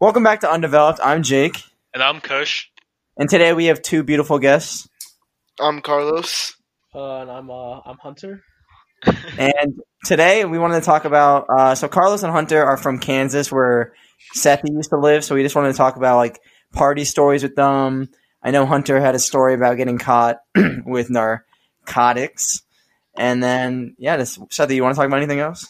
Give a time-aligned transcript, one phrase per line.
[0.00, 1.00] Welcome back to Undeveloped.
[1.02, 2.66] I'm Jake, And I'm Kush.
[3.16, 4.88] and today we have two beautiful guests.
[5.60, 6.54] I'm Carlos.
[6.94, 8.42] Uh, and I'm uh, I'm Hunter.
[9.38, 11.46] And today we wanted to talk about.
[11.48, 13.92] Uh, so Carlos and Hunter are from Kansas, where
[14.32, 15.24] Seth used to live.
[15.24, 16.40] So we just wanted to talk about like
[16.72, 18.08] party stories with them.
[18.42, 20.38] I know Hunter had a story about getting caught
[20.84, 22.62] with narcotics,
[23.16, 25.66] and then yeah, just, Seth, you want to talk about anything else?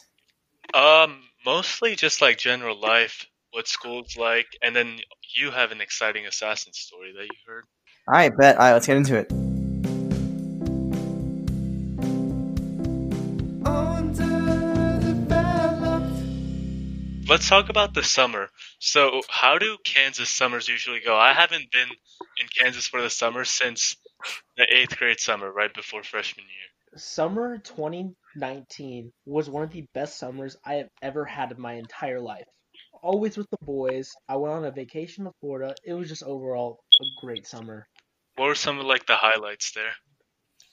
[0.73, 4.99] Um, mostly just like general life, what school's like, and then
[5.37, 7.65] you have an exciting assassin story that you heard.
[8.07, 8.57] All right, bet.
[8.57, 9.31] All right, let's get into it.
[17.29, 18.49] Let's talk about the summer.
[18.79, 21.15] So, how do Kansas summers usually go?
[21.15, 23.97] I haven't been in Kansas for the summer since
[24.57, 26.99] the eighth grade summer, right before freshman year.
[26.99, 32.19] Summer 2019 was one of the best summers I have ever had in my entire
[32.19, 32.49] life.
[33.03, 34.11] Always with the boys.
[34.29, 35.75] I went on a vacation to Florida.
[35.85, 37.87] It was just overall a great summer.
[38.37, 39.93] What were some of like the highlights there?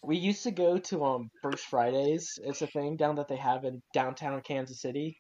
[0.04, 2.38] We used to go to um First Fridays.
[2.44, 5.18] It's a thing down that they have in downtown Kansas City,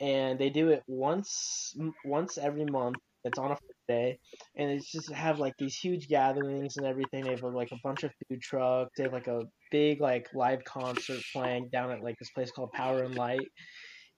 [0.00, 2.96] and they do it once once every month.
[3.24, 4.18] It's on a Friday,
[4.56, 7.24] and it's just have like these huge gatherings and everything.
[7.24, 8.92] They have like a bunch of food trucks.
[8.96, 9.42] They have like a
[9.72, 13.48] big like live concert playing down at like this place called Power and Light,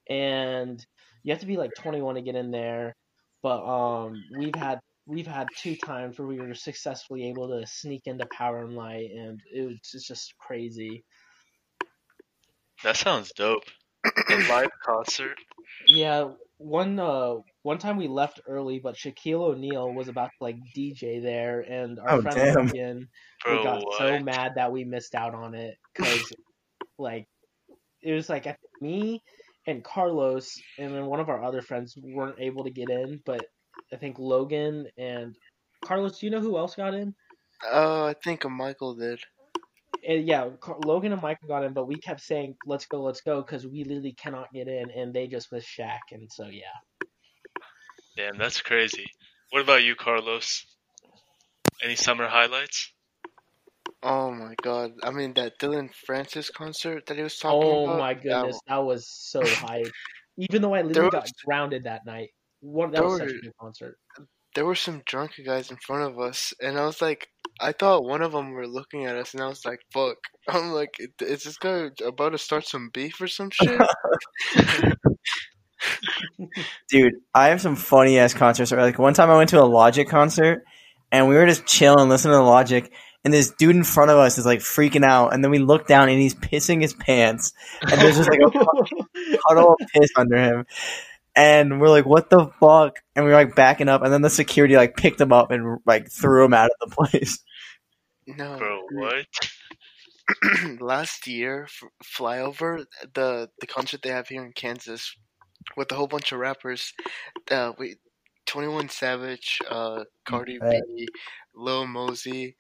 [0.08, 0.84] and
[1.22, 2.94] you have to be like 21 to get in there.
[3.42, 8.02] But um, we've had we've had two times where we were successfully able to sneak
[8.06, 11.04] into Power and Light, and it was it's just crazy.
[12.82, 13.64] That sounds dope.
[14.30, 15.38] A live concert.
[15.86, 20.56] Yeah, one uh one time we left early, but Shaquille O'Neal was about to like
[20.74, 22.66] DJ there, and our Oh, friend damn.
[22.72, 23.08] Logan,
[23.44, 26.32] Bro, we got so mad that we missed out on it because
[26.98, 27.26] like
[28.02, 28.46] it was like
[28.80, 29.22] me
[29.66, 33.44] and Carlos and then one of our other friends weren't able to get in, but
[33.92, 35.36] I think Logan and
[35.84, 37.14] Carlos, do you know who else got in?
[37.70, 39.20] Uh, I think Michael did.
[40.06, 40.48] And yeah,
[40.84, 43.84] Logan and Michael got in, but we kept saying "Let's go, let's go" because we
[43.84, 46.62] literally cannot get in, and they just missed Shaq, and so yeah.
[48.16, 49.06] Damn, that's crazy.
[49.50, 50.64] What about you, Carlos?
[51.82, 52.92] Any summer highlights?
[54.02, 54.92] Oh my god.
[55.02, 57.98] I mean, that Dillon Francis concert that he was talking Oh about.
[57.98, 59.90] my goodness, that was so hype.
[60.38, 62.30] Even though I literally There got grounded that night.
[62.60, 63.96] One that There was such a were- good concert.
[64.54, 67.28] there were some drunk guys in front of us, and I was like,
[67.60, 70.16] I thought one of them were looking at us, and I was like, fuck.
[70.48, 73.80] I'm like, is this guy about to start some beef or some shit?
[76.88, 78.72] Dude, I have some funny ass concerts.
[78.72, 80.64] Like one time I went to a Logic concert
[81.12, 82.90] and we were just chilling, listening to Logic,
[83.24, 85.86] and this dude in front of us is like freaking out, and then we look
[85.86, 88.50] down and he's pissing his pants, and there's just like a
[89.48, 90.66] puddle of piss under him.
[91.36, 92.96] And we're like, what the fuck?
[93.14, 95.78] And we are like backing up, and then the security like picked him up and
[95.86, 97.38] like threw him out of the place.
[98.26, 98.58] no.
[98.58, 99.26] Bro, what?
[100.80, 101.66] last year
[102.04, 105.16] flyover the the concert they have here in Kansas
[105.76, 106.92] with a whole bunch of rappers
[107.50, 107.98] uh wait
[108.46, 110.82] 21 Savage uh Cardi Right.
[110.96, 111.08] B
[111.54, 112.56] Lil Mosey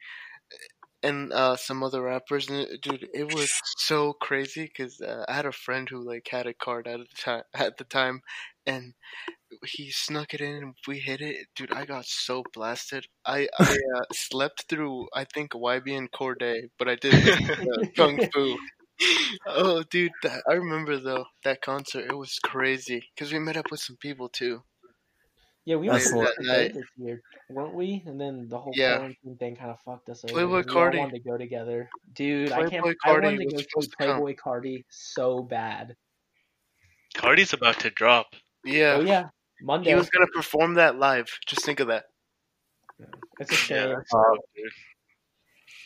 [1.02, 5.46] and uh some other rappers and dude it was so crazy cuz uh, I had
[5.46, 8.22] a friend who like had a card at the time at the time
[8.66, 8.94] and
[9.64, 11.48] he snuck it in and we hit it.
[11.56, 13.06] Dude I got so blasted.
[13.26, 13.64] I I
[13.96, 17.14] uh, slept through I think YB and Cordae but I did
[17.96, 18.56] Kung Fu.
[19.46, 22.06] Oh dude that, I remember though that concert.
[22.10, 24.62] It was crazy because we met up with some people too
[25.66, 26.46] Yeah, we were That's supposed lit.
[26.70, 28.02] to go this year, weren't we?
[28.06, 28.96] And then the whole Yeah.
[28.96, 30.34] quarantine thing kind of fucked us over.
[30.34, 30.94] Playboi and we Carti.
[30.94, 32.50] all wanted to go together, dude.
[32.52, 32.84] I can't.
[32.84, 34.20] Playboi I Carti wanted to was go see supposed to come.
[34.22, 35.96] Playboi Carti so bad.
[37.14, 38.34] Carti's about to drop.
[38.64, 39.28] yeah, Oh yeah,
[39.60, 39.90] Monday.
[39.90, 42.04] he was gonna perform that live just think of that
[43.40, 43.88] It's a shame.
[43.90, 44.36] Yeah, that's Uh.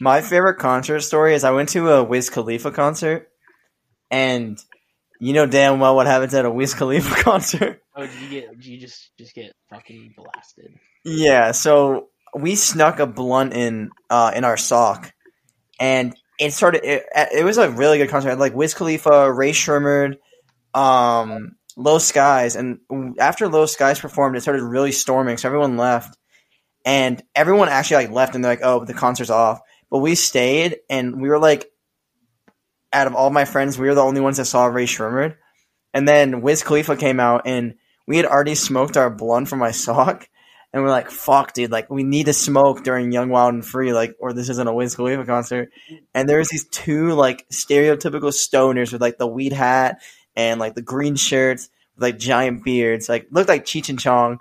[0.00, 3.30] My favorite concert story is I went to a Wiz Khalifa concert,
[4.10, 4.58] and
[5.24, 7.82] you know damn well what happens at a Wiz Khalifa concert.
[7.96, 8.50] Oh, did you get?
[8.50, 10.74] Did you just just get fucking blasted?
[11.02, 15.14] Yeah, so we snuck a blunt in uh, in our sock,
[15.80, 16.84] and it started.
[16.84, 18.38] It, it was a really good concert.
[18.38, 20.18] Like Wiz Khalifa, Rae Sremmurd,
[20.74, 22.80] um, Lil Skies, and
[23.18, 25.38] after Lil Skies performed, it started really storming.
[25.38, 26.18] So everyone left,
[26.84, 29.60] and everyone actually like left, and they're like, "Oh, the concert's off."
[29.90, 31.70] But we stayed, and we were like,
[32.94, 35.36] out of all my friends, we were the only ones that saw Rae Sremmurd.
[35.92, 37.74] And then Wiz Khalifa came out, and
[38.06, 40.28] we had already smoked our blunt from my sock.
[40.72, 43.92] And we're like, fuck, dude, like, we need to smoke during Young, Wild, and Free,
[43.92, 45.70] like, or this isn't a Wiz Khalifa concert.
[46.14, 50.02] And there was these two, like, stereotypical stoners with, like, the weed hat
[50.34, 53.08] and, like, the green shirts with, like, giant beards.
[53.08, 54.40] Like, looked like Cheech and Chong.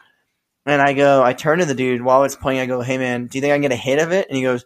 [0.66, 2.62] And I go, I turn to the dude while it's playing.
[2.62, 4.38] I go, "Hey man, do you think I can get a hit of it?" And
[4.38, 4.66] he goes,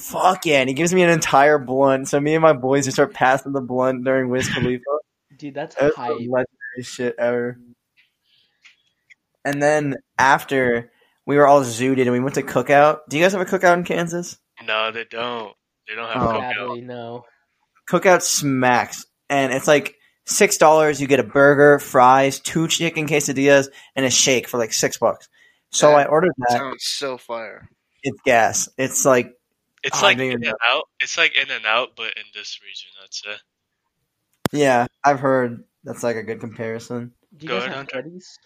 [0.00, 2.08] "Fuck yeah!" And he gives me an entire blunt.
[2.08, 4.82] So me and my boys just start passing the blunt during Wiz Khalifa.
[5.36, 6.10] Dude, that's That's the hype.
[6.12, 7.58] legendary shit ever.
[9.44, 10.90] And then after
[11.26, 13.00] we were all zooted and we went to cookout.
[13.08, 14.38] Do you guys have a cookout in Kansas?
[14.66, 15.54] No, they don't.
[15.88, 16.26] They don't have Oh.
[16.32, 16.54] cookout.
[16.54, 17.24] Sadly, no.
[17.88, 19.94] Cookout smacks, and it's like
[20.26, 21.00] six dollars.
[21.00, 25.28] You get a burger, fries, two chicken quesadillas, and a shake for like six bucks.
[25.72, 26.50] So That I ordered that.
[26.58, 27.68] Sounds so fire.
[28.02, 28.68] It's gas.
[28.78, 29.32] It's like
[29.82, 30.34] It's Oh, like dude.
[30.34, 30.84] In and Out.
[31.00, 33.40] It's like In and Out, but in this region, that's it.
[34.52, 37.12] yeah, I've heard that's like a good comparison.
[37.36, 37.92] Do you Go guys ahead, have Hunter.
[38.02, 38.38] Freddy's?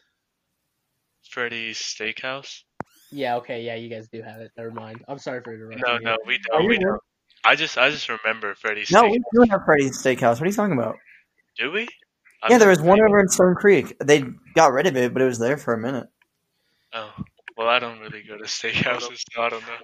[1.28, 2.62] Freddy's Steakhouse.
[3.10, 4.50] Yeah, okay, yeah, you guys do have it.
[4.56, 5.04] Never mind.
[5.08, 5.82] I'm sorry for interrupting.
[5.86, 6.00] No, you.
[6.04, 6.66] no, we don't.
[6.69, 7.00] We don't.
[7.44, 9.10] I just, I just remember Freddy's No, Steakhouse.
[9.10, 10.34] we do have Freddy's Steakhouse.
[10.34, 10.96] What are you talking about?
[11.58, 11.82] Do we?
[11.82, 11.86] yeah,
[12.54, 13.06] I've there was one been.
[13.06, 13.96] over in Stone Creek.
[14.02, 16.08] They got rid of it, but it was there for a minute.
[16.92, 17.12] Oh,
[17.56, 19.76] well, I don't really go to steakhouses, so I don't know.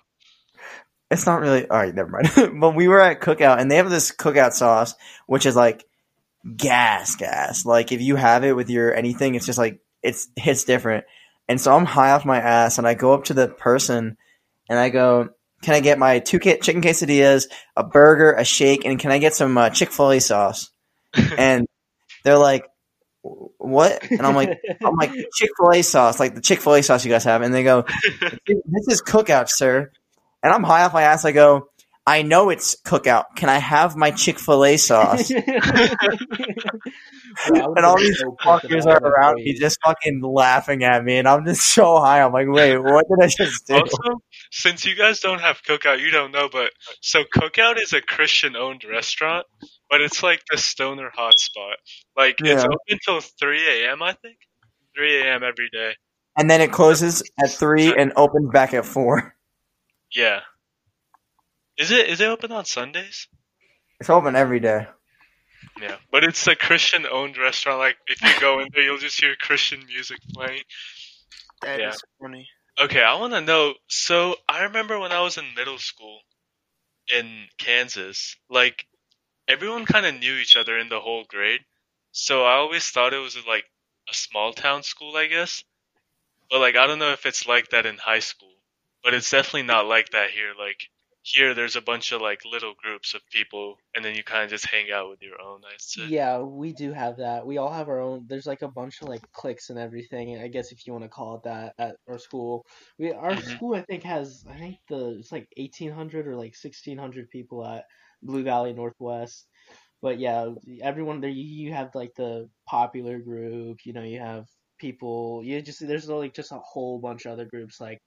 [1.11, 1.69] It's not really.
[1.69, 2.31] All right, never mind.
[2.61, 4.95] but we were at Cookout, and they have this Cookout sauce,
[5.27, 5.85] which is like
[6.57, 7.67] gas, gas.
[7.67, 11.05] Like if you have it with your anything, it's just like it's hits different.
[11.49, 14.17] And so I'm high off my ass, and I go up to the person,
[14.69, 15.31] and I go,
[15.62, 17.47] "Can I get my two ca- chicken quesadillas,
[17.77, 20.71] a burger, a shake, and can I get some uh, Chick Fil A sauce?"
[21.37, 21.67] and
[22.23, 22.67] they're like,
[23.23, 26.83] "What?" And I'm like, "I'm like Chick Fil A sauce, like the Chick Fil A
[26.85, 27.85] sauce you guys have." And they go,
[28.47, 29.91] "This is Cookout, sir."
[30.42, 31.25] And I'm high off my ass.
[31.25, 31.69] I go,
[32.06, 33.25] "I know it's Cookout.
[33.37, 35.31] Can I have my Chick Fil A sauce?"
[37.48, 41.28] Bro, and all these so fuckers are around me just fucking laughing at me, and
[41.28, 42.22] I'm just so high.
[42.22, 43.75] I'm like, wait, what did I just do?
[43.75, 44.20] Also,
[44.50, 48.82] since you guys don't have Cookout, you don't know, but so Cookout is a Christian-owned
[48.90, 49.46] restaurant,
[49.88, 51.75] but it's like the stoner hotspot.
[52.16, 54.02] Like it's open till 3 a.m.
[54.02, 54.38] I think,
[54.96, 55.42] 3 a.m.
[55.44, 55.94] every day.
[56.37, 59.37] And then it closes at three and opens back at four.
[60.15, 60.41] Yeah.
[61.77, 63.27] Is it is it open on Sundays?
[64.01, 64.87] It's open every day.
[65.81, 67.79] Yeah, but it's a Christian-owned restaurant.
[67.79, 70.62] Like if you go in there, you'll just hear Christian music playing.
[71.62, 72.21] That is Yeah.
[72.21, 72.49] funny.
[72.81, 73.75] Okay, I want to know.
[73.89, 76.21] So I remember when I was in middle school
[77.09, 78.87] in Kansas, like
[79.49, 81.65] everyone kind of knew each other in the whole grade.
[82.12, 83.65] So I always thought it was like
[84.11, 85.65] a small town school, I guess.
[86.51, 88.50] But like I don't know if it's like that in high school,
[89.02, 90.55] but it's definitely not like that here.
[90.58, 90.88] Like
[91.23, 94.50] here, there's a bunch of like little groups of people, and then you kind of
[94.50, 95.62] just hang out with your own.
[95.79, 96.02] Say.
[96.02, 97.47] Yeah, we do have that.
[97.47, 98.26] We all have our own.
[98.29, 100.38] There's like a bunch of like cliques and everything.
[100.41, 102.64] I guess if you want to call it that at our school.
[102.99, 103.43] We our Mhm.
[103.43, 107.85] school I think has I think the it's like 1800 or like 1600 people at
[108.23, 109.49] Blue Valley Northwest.
[110.02, 110.50] But yeah,
[110.82, 114.47] everyone there you, you have like the popular group, you know, you have
[114.79, 117.99] people you just there's like just a whole bunch of other groups like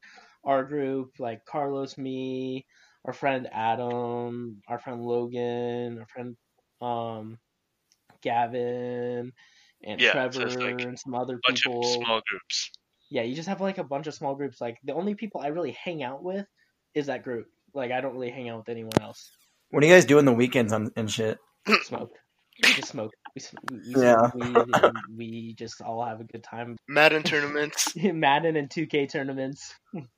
[0.43, 2.65] our group, like Carlos, me,
[3.05, 6.35] our friend Adam, our friend Logan, our friend
[6.81, 7.37] um
[8.21, 9.31] Gavin
[9.83, 11.81] and Yeah, Trevor it's like and some other bunch people.
[11.83, 12.71] of small groups.
[13.09, 14.59] Yeah, you just have like a bunch of small groups.
[14.61, 16.45] Like the only people I really hang out with
[16.95, 17.47] is that group.
[17.73, 19.29] Like I don't really hang out with anyone else.
[19.71, 21.37] What do you guys do in the weekends on, and shit?
[21.81, 22.11] Smoke,
[22.75, 23.11] just smoke.
[23.35, 23.41] We,
[23.87, 24.15] we Yeah.
[24.15, 26.77] smoke weed and we just all have a good time.
[26.87, 27.93] Madden tournaments.
[27.95, 29.73] Madden and 2K tournaments.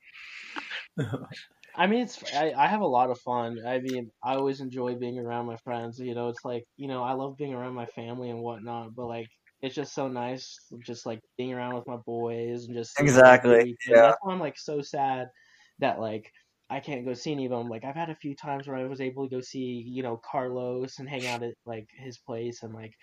[1.75, 3.58] I mean, it's I, I have a lot of fun.
[3.68, 6.00] I mean, I always enjoy being around my friends.
[6.00, 9.08] You know, it's like you know I love being around my family and whatnot, but
[9.08, 9.28] like
[9.62, 13.28] it's just so nice, just like being around with my boys and just seeing them
[13.28, 14.02] every Exactly, yeah.
[14.02, 15.28] That's why I'm like so sad
[15.80, 16.32] that like
[16.70, 17.68] I can't go see any of them.
[17.70, 20.18] Like I've had a few times where I was able to go see you know
[20.30, 22.94] Carlos and hang out at like his place and like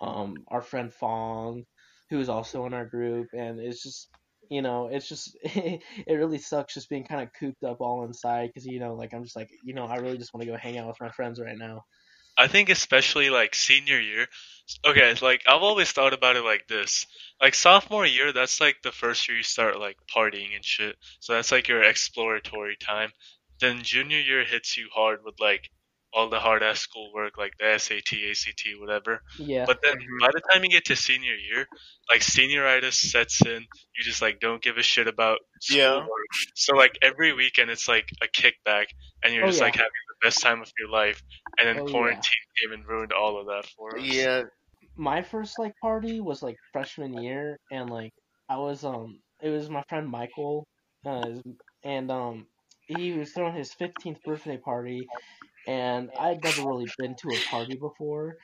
[0.00, 1.64] um our friend Fong,
[2.10, 4.10] who is also in our group, and it's just
[4.48, 8.48] you know, it's just it really sucks just being kind of cooped up all inside
[8.48, 10.56] because you know, like I'm just like you know, I really just want to go
[10.56, 11.84] hang out with my friends right now.
[12.36, 14.26] I think especially like senior year.
[14.86, 17.06] Okay, like I've always thought about it like this.
[17.42, 20.96] Like sophomore year, that's like the first year you start like partying and shit.
[21.20, 23.10] So that's like your exploratory time.
[23.60, 25.70] Then junior year hits you hard with like
[26.12, 29.22] all the hard ass schoolwork, like the SAT, ACT, whatever.
[29.38, 30.20] Yeah, But then Mhm.
[30.20, 31.66] by the time you get to senior year,
[32.10, 33.66] like senioritis sets in.
[33.96, 35.38] You just like don't give a shit about
[35.70, 36.06] Yeah.
[36.54, 38.86] So like every weekend it's like a kickback,
[39.22, 39.64] and you're Oh, just yeah.
[39.64, 41.20] like having the best time of your life.
[41.58, 41.90] And then Oh, yeah.
[41.92, 44.04] quarantine came and ruined all of that for us.
[44.06, 44.42] Yeah.
[44.96, 48.12] my first like party was like freshman year, and like
[48.48, 50.66] I was um, it was my friend Michael,
[51.06, 51.32] uh,
[51.84, 52.46] and um,
[52.86, 55.08] he was throwing his 15th birthday party,
[55.68, 58.38] and I'd never really been to a party before,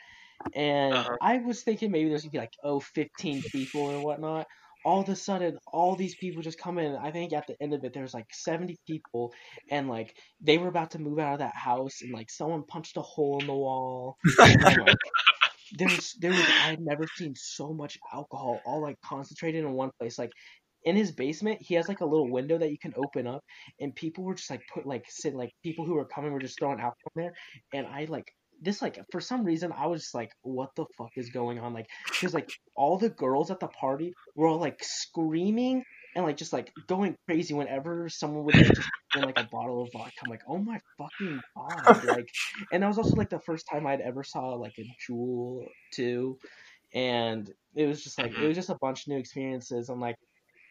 [0.54, 1.18] and Uh-huh.
[1.20, 4.46] I was thinking maybe there's gonna be like oh 15 people or whatnot.
[4.84, 6.94] all of a sudden, all these people just come in.
[6.96, 9.32] I think at the end of it, there was like 70 people,
[9.70, 12.96] and like they were about to move out of that house, and like someone punched
[12.98, 14.18] a hole in the wall.
[14.66, 14.98] And, like,
[15.72, 19.72] there was there was I had never seen so much alcohol all like concentrated in
[19.72, 20.18] one place.
[20.18, 20.32] Like
[20.84, 23.42] in his basement, he has like a little window that you can open up,
[23.80, 26.58] and people were just like put like sitting like people who were coming were just
[26.58, 27.32] throwing alcohol in there,
[27.72, 31.10] and I like this like for some reason I was just like, what the fuck
[31.16, 31.74] is going on?
[31.74, 36.36] Like, because like all the girls at the party were all like screaming and like
[36.36, 38.80] just like going crazy whenever someone would just
[39.16, 40.12] in like a bottle of vodka.
[40.24, 42.04] I'm like, oh my fucking god!
[42.04, 42.28] Like,
[42.72, 46.38] and that was also like the first time I'd ever saw like a JUUL too,
[46.92, 48.48] and it was just like it mm-hmm.
[48.48, 49.88] was just a bunch of new experiences.
[49.88, 50.16] And like,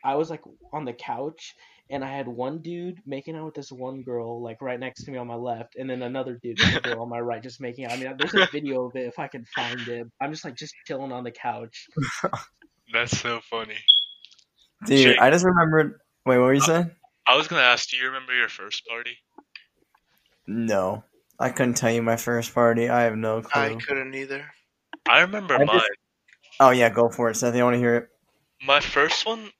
[0.04, 0.42] I was like
[0.72, 1.56] on the couch
[1.90, 5.12] and I had one dude making out with this one girl like right next to
[5.12, 7.62] me on my left, and then another dude with a girl on my right just
[7.62, 7.92] making out.
[7.92, 10.08] I mean, there's a video of it if I can find it.
[10.22, 11.88] I'm just like just chilling on the couch.
[12.94, 13.78] That's so funny.
[14.86, 15.20] Dude, Jake.
[15.20, 16.00] I just remembered.
[16.26, 16.92] Wait, what were you uh, saying?
[17.28, 19.18] I was gonna ask, do you remember your first party?
[20.48, 21.04] No,
[21.40, 22.90] I couldn't tell you my first party.
[22.90, 23.62] I have no clue.
[23.62, 24.46] I couldn't either.
[25.08, 25.80] I remember I mine.
[25.80, 25.90] just-
[26.60, 27.56] Oh yeah, go for it, Seth.
[27.56, 28.10] I want to hear it.
[28.66, 29.52] My first one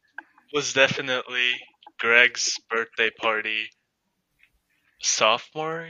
[0.54, 1.60] was definitely
[2.00, 3.70] Greg's birthday party,
[5.02, 5.90] sophomore,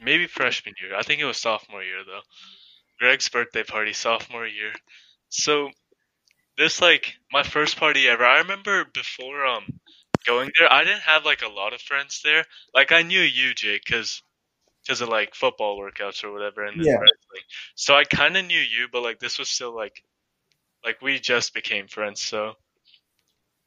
[0.00, 0.96] maybe freshman year.
[0.96, 2.22] I think it was sophomore year though.
[3.00, 4.72] Greg's birthday party, sophomore year.
[5.30, 5.70] So
[6.58, 8.24] this like my first party ever.
[8.24, 9.66] I remember before um
[10.26, 12.44] going there, I didn't have like a lot of friends there.
[12.74, 14.22] Like I knew you, Jake, because
[14.84, 16.98] because of like football workouts or whatever, and Yeah.
[16.98, 17.44] wrestling.
[17.76, 20.02] So I kind of knew you, but like this was still like
[20.84, 22.20] like we just became friends.
[22.20, 22.54] So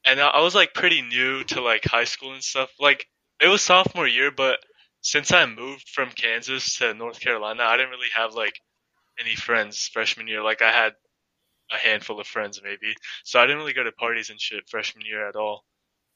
[0.04, 2.70] and I was like pretty new to like high school and stuff.
[2.80, 3.06] Like
[3.40, 4.58] it was sophomore year, but
[5.00, 8.58] since I moved from Kansas to North Carolina, I didn't really have like
[9.20, 10.42] any friends freshman year.
[10.42, 10.92] Like I had
[11.72, 12.94] a handful of friends maybe,
[13.24, 15.64] so I didn't really go to parties and shit freshman year at all.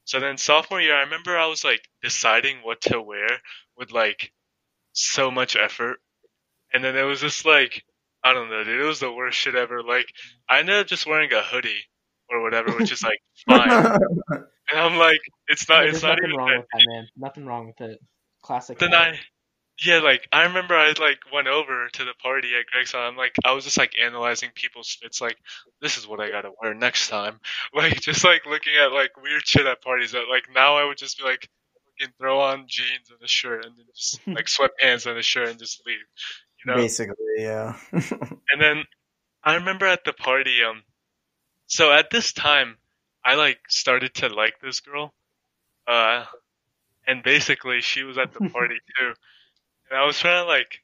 [0.05, 3.29] So then sophomore year, I remember I was like deciding what to wear
[3.77, 4.33] with like
[4.93, 5.99] so much effort,
[6.73, 7.85] and then it was just like
[8.25, 8.81] I don't know, dude.
[8.81, 9.83] It was the worst shit ever.
[9.83, 10.09] Like
[10.49, 11.85] I ended up just wearing a hoodie
[12.31, 13.19] or whatever, which is like
[13.49, 13.71] fine.
[14.31, 17.09] And I'm like, it's not, Yeah, it's not nothing even wrong that with that, man.
[17.17, 18.01] Nothing wrong with it.
[18.43, 18.79] Classic.
[18.79, 19.19] then I,
[19.85, 22.95] yeah, like I remember I like went over to the party at Greg's.
[22.95, 25.21] and I'm like, I was just like analyzing people's fits.
[25.21, 25.37] Like,
[25.83, 27.41] this is what I gotta wear next time.
[27.75, 30.13] Like, just like looking at like weird shit at parties.
[30.13, 31.49] That like now I would just be like,
[31.99, 35.49] fucking throw on jeans and a shirt and then just like sweatpants and a shirt
[35.49, 35.99] and just leave.
[36.65, 36.77] You know.
[36.79, 37.77] Basically, yeah.
[37.93, 38.85] And then
[39.45, 40.83] I remember at the party, um,
[41.67, 42.77] so at this time,
[43.25, 45.13] I like started to like this girl,
[45.87, 46.25] uh,
[47.07, 49.13] and basically she was at the party too,
[49.91, 50.83] and I was trying to like,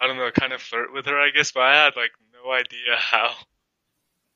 [0.00, 2.52] I don't know, kind of flirt with her, I guess, but I had like no
[2.52, 3.34] idea how.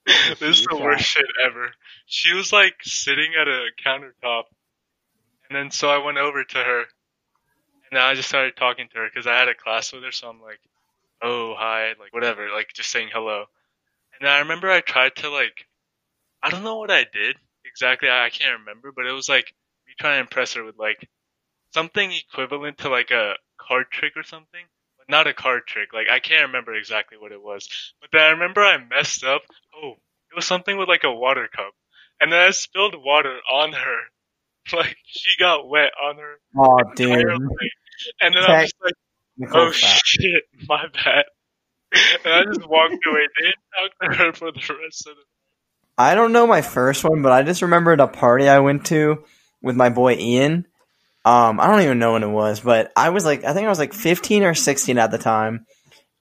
[0.40, 1.70] this is the worst shit ever.
[2.06, 4.44] She was like sitting at a countertop,
[5.48, 6.84] and then so I went over to her,
[7.90, 10.28] and I just started talking to her because I had a class with her, so
[10.28, 10.60] I'm like
[11.22, 13.44] oh hi like whatever like just saying hello
[14.18, 15.66] and i remember i tried to like
[16.42, 19.52] i don't know what i did exactly i, I can't remember but it was like
[19.86, 21.08] me trying to impress her with like
[21.74, 24.64] something equivalent to like a card trick or something
[24.98, 27.68] but not a card trick like i can't remember exactly what it was
[28.00, 29.42] but then i remember i messed up
[29.82, 31.72] oh it was something with like a water cup
[32.20, 33.98] and then i spilled water on her
[34.72, 37.10] like she got wet on her oh, dude.
[38.20, 38.62] and then i'm Okay.
[38.62, 38.94] just like
[39.52, 41.24] Oh shit, my bad.
[42.24, 43.26] And I just walked away.
[43.38, 45.22] Didn't talk to her for the rest of the.
[45.98, 49.24] I don't know my first one, but I just remembered a party I went to
[49.60, 50.64] with my boy Ian.
[51.24, 53.68] Um, I don't even know when it was, but I was like, I think I
[53.68, 55.66] was like 15 or 16 at the time,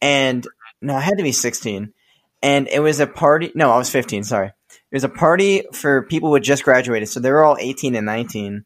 [0.01, 0.46] and
[0.81, 1.93] no, I had to be 16,
[2.41, 3.51] and it was a party.
[3.53, 4.24] No, I was 15.
[4.24, 7.57] Sorry, it was a party for people who had just graduated, so they were all
[7.60, 8.65] 18 and 19,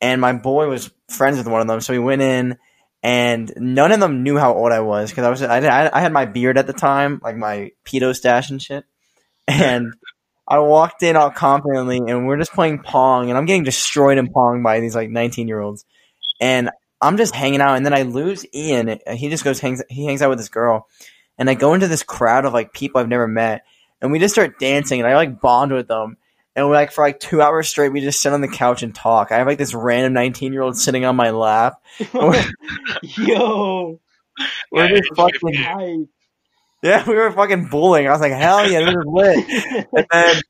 [0.00, 2.58] and my boy was friends with one of them, so we went in.
[3.00, 6.12] And none of them knew how old I was because I was I, I had
[6.12, 8.84] my beard at the time, like my pedo stash and shit.
[9.46, 9.94] And
[10.48, 14.32] I walked in all confidently, and we're just playing Pong, and I'm getting destroyed in
[14.32, 15.84] Pong by these like 19 year olds,
[16.40, 18.88] and I'm just hanging out, and then I lose Ian.
[18.88, 20.88] and He just goes hangs he hangs out with this girl,
[21.36, 23.62] and I go into this crowd of like people I've never met,
[24.00, 26.16] and we just start dancing, and I like bond with them,
[26.56, 28.94] and we're like for like two hours straight, we just sit on the couch and
[28.94, 29.30] talk.
[29.30, 31.74] I have like this random 19 year old sitting on my lap.
[33.02, 34.00] Yo,
[34.72, 36.08] We're Yeah, just it's fucking hype.
[36.82, 38.08] Yeah, we were fucking bullying.
[38.08, 39.86] I was like, hell yeah, this is lit.
[39.92, 40.40] And then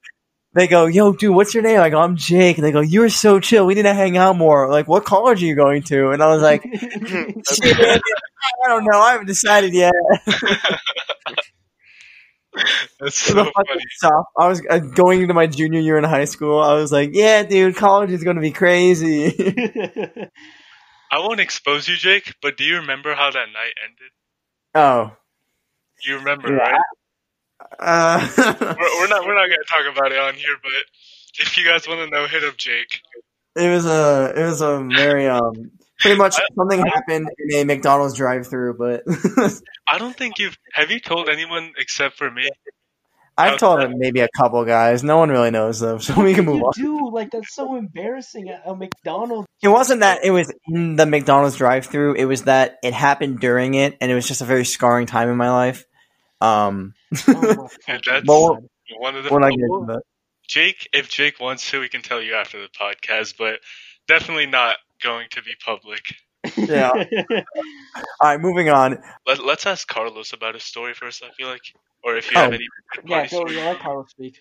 [0.54, 1.80] they go, yo, dude, what's your name?
[1.80, 2.58] I go, I'm Jake.
[2.58, 3.66] And they go, you're so chill.
[3.66, 4.70] We need to hang out more.
[4.70, 6.11] Like, what college are you going to?
[6.11, 8.00] And I was like, I
[8.66, 8.99] don't know.
[8.99, 9.92] I haven't decided yet.
[13.00, 13.80] That's so funny.
[13.90, 14.25] stuff.
[14.37, 16.61] I was uh, going into my junior year in high school.
[16.61, 19.28] I was like, "Yeah, dude, college is gonna be crazy."
[21.12, 24.11] I won't expose you, Jake, but do you remember how that night ended?
[24.75, 25.12] oh,
[26.05, 26.57] You remember, Yeah.
[26.59, 26.81] right?
[27.81, 30.73] uh, We're, we're not we're not gonna talk about it on here, but
[31.40, 33.00] if you guys want to know, hit up Jake.
[33.57, 35.52] it was a it was a very um
[36.00, 39.02] pretty much something happened in a McDonald's drive-through, but
[39.88, 42.49] I don't think you've have you told anyone except for me.
[43.37, 45.05] I've told maybe a couple guys.
[45.05, 46.73] No one really knows though, so we can move you on.
[46.76, 49.47] do like that's so embarrassing at a McDonald's.
[49.62, 52.14] It wasn't that it was in the McDonald's drive-through.
[52.14, 55.28] It was that it happened during it, and it was just a very scarring time
[55.28, 55.85] in my life.
[56.40, 56.95] Um,
[57.28, 58.62] Oh And that's Well,
[58.99, 60.02] one of the we're not getting into that.
[60.47, 60.88] Jake.
[60.92, 63.61] If Jake wants to, we can tell you after the podcast, but
[64.07, 66.14] definitely not going to be public.
[66.57, 66.92] Yeah.
[67.30, 67.42] All
[68.23, 68.99] right, moving on.
[69.26, 71.23] Let, let's ask Carlos about his story first.
[71.23, 71.61] I feel like,
[72.02, 72.42] or if you Oh.
[72.42, 72.66] have any.
[72.95, 73.26] good yeah, go.
[73.28, 73.57] stories.
[73.57, 74.38] Let Carlos speak.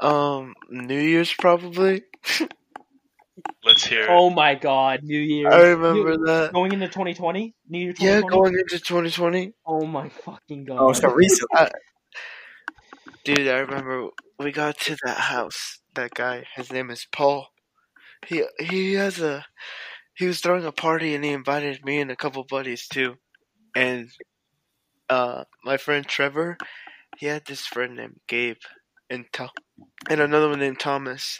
[0.00, 2.02] Um, New Year's probably.
[3.64, 4.02] Let's hear.
[4.04, 4.08] it.
[4.10, 5.52] Oh my God, New Year's.
[5.52, 6.52] I remember New- that.
[6.52, 7.54] going into 2020.
[7.68, 9.52] New Year Yeah, going into 2020.
[9.66, 10.78] Oh my fucking God.
[10.80, 11.68] Oh, so recently.
[13.24, 15.80] Dude, I remember we got to that house.
[15.94, 17.48] That guy, his name is Paul.
[18.26, 19.44] He he has a
[20.14, 23.14] he was throwing a party and he invited me and a couple buddies too.
[23.74, 24.08] And
[25.08, 26.56] uh my friend Trevor,
[27.18, 28.56] he had this friend named Gabe
[29.10, 29.50] and Tom,
[30.08, 31.38] and another one named Thomas.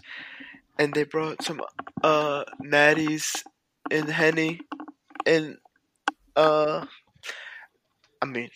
[0.78, 1.61] And they brought some
[2.02, 3.42] uh natties
[3.90, 4.61] and henny
[5.26, 5.59] and
[6.37, 6.87] uh
[8.23, 8.50] I mean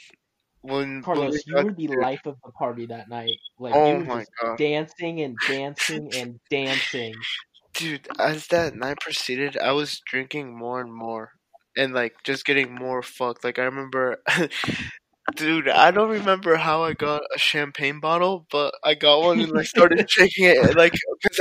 [0.62, 3.42] when when Carlos, we you were the life of the party that night.
[3.58, 4.58] Like Oh you were my just god.
[4.58, 7.26] dancing and dancing and dancing.
[7.74, 11.32] Dude, as that night proceeded, I was drinking more and more.
[11.76, 13.42] And like just getting more fucked.
[13.44, 14.22] Like I remember
[15.36, 19.52] Dude, I don't remember how I got a champagne bottle, but I got one and
[19.58, 20.56] I started shaking it.
[20.56, 20.94] and, Like,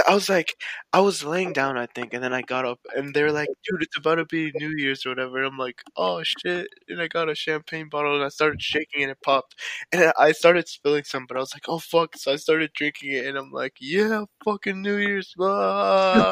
[0.07, 0.53] I was like,
[0.91, 3.81] I was laying down, I think, and then I got up, and they're like, "Dude,
[3.83, 7.29] it's about to be New Year's or whatever." I'm like, "Oh shit!" And I got
[7.29, 9.55] a champagne bottle, and I started shaking, and it popped,
[9.93, 13.11] and I started spilling some, but I was like, "Oh fuck!" So I started drinking
[13.13, 16.31] it, and I'm like, "Yeah, fucking New Year's!" ah."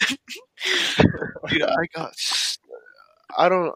[1.48, 2.14] Dude, I got,
[3.36, 3.74] I don't,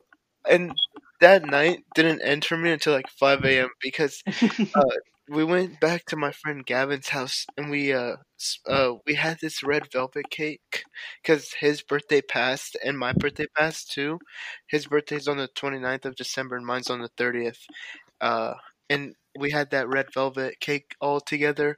[0.48, 0.72] and
[1.20, 3.68] that night didn't end for me until like 5 a.m.
[3.80, 4.22] because
[5.28, 8.16] we went back to my friend Gavin's house and we uh
[8.66, 10.84] uh we had this red velvet cake
[11.22, 14.18] because his birthday passed and my birthday passed too.
[14.66, 17.66] His birthday's on the 29th of December and mine's on the 30th.
[18.20, 18.54] Uh,
[18.90, 21.76] and we had that red velvet cake all together,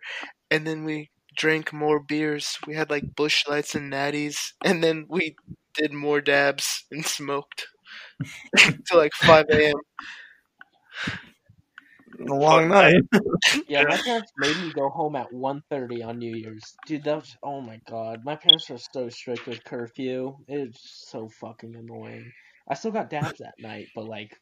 [0.50, 2.58] and then we drank more beers.
[2.66, 5.36] We had like Busch Lights and natties, and then we
[5.74, 7.66] did more dabs and smoked
[8.86, 9.74] till like 5 a.m.
[12.28, 13.02] a long night.
[13.68, 16.74] Yeah, my parents made me go home at 1.30 on New Year's.
[16.86, 18.20] Dude, that was, oh my god.
[18.24, 20.36] My parents are so strict with curfew.
[20.48, 22.32] It's so fucking annoying.
[22.68, 24.36] I still got dabs that night, but like,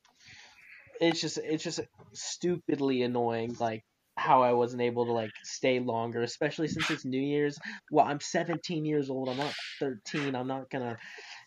[1.01, 1.81] it's just, it's just
[2.12, 3.85] stupidly annoying, like,
[4.17, 7.59] how I wasn't able to, like, stay longer, especially since it's New Year's.
[7.93, 10.97] Well, I'm 17 years old, I'm not 13, I'm not gonna,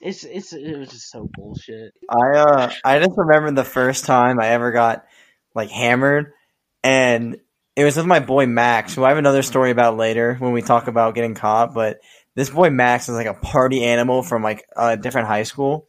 [0.02, 1.94] it's, it's, it was just so bullshit.
[2.10, 5.06] I uh I just remember the first time I ever got
[5.54, 6.34] like hammered
[6.84, 7.38] and
[7.76, 10.62] it was with my boy Max, who I have another story about later when we
[10.62, 12.00] talk about getting caught, but
[12.36, 15.88] this boy Max is like a party animal from like a different high school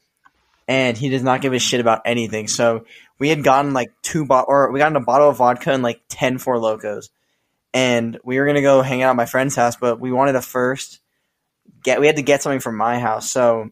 [0.68, 2.48] and he does not give a shit about anything.
[2.48, 2.86] So
[3.18, 6.00] we had gotten like two bo- or we got a bottle of vodka and like
[6.08, 7.08] 10 Four Lokos.
[7.74, 10.42] And we were to go hang out at my friend's house, but we wanted to
[10.42, 11.00] first
[11.82, 13.30] get we had to get something from my house.
[13.30, 13.70] So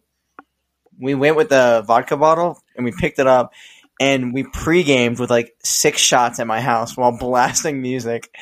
[1.00, 3.52] we went with the vodka bottle and we picked it up
[3.98, 8.34] and we pre-gamed with like six shots at my house while blasting music.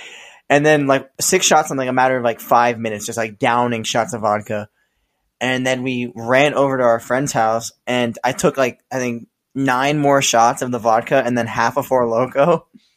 [0.51, 3.39] And then like six shots in like a matter of like five minutes just like
[3.39, 4.69] downing shots of vodka.
[5.41, 9.29] And then we ran over to our friend's house and i took like i think
[9.59, 12.65] nine more shots of the vodka and then half a Four Loko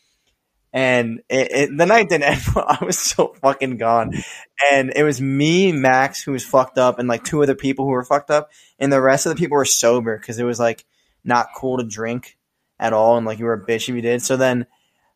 [0.74, 4.14] and it, it, the night didn't end i was so fucking gone.
[4.72, 7.92] And it was me max who was fucked up and like two other people who
[7.92, 8.52] were fucked up.
[8.80, 10.86] And the rest of the people were sober because it was like
[11.24, 12.38] not cool to drink
[12.80, 14.22] at all and like you were a bitch if you did.
[14.22, 14.68] So then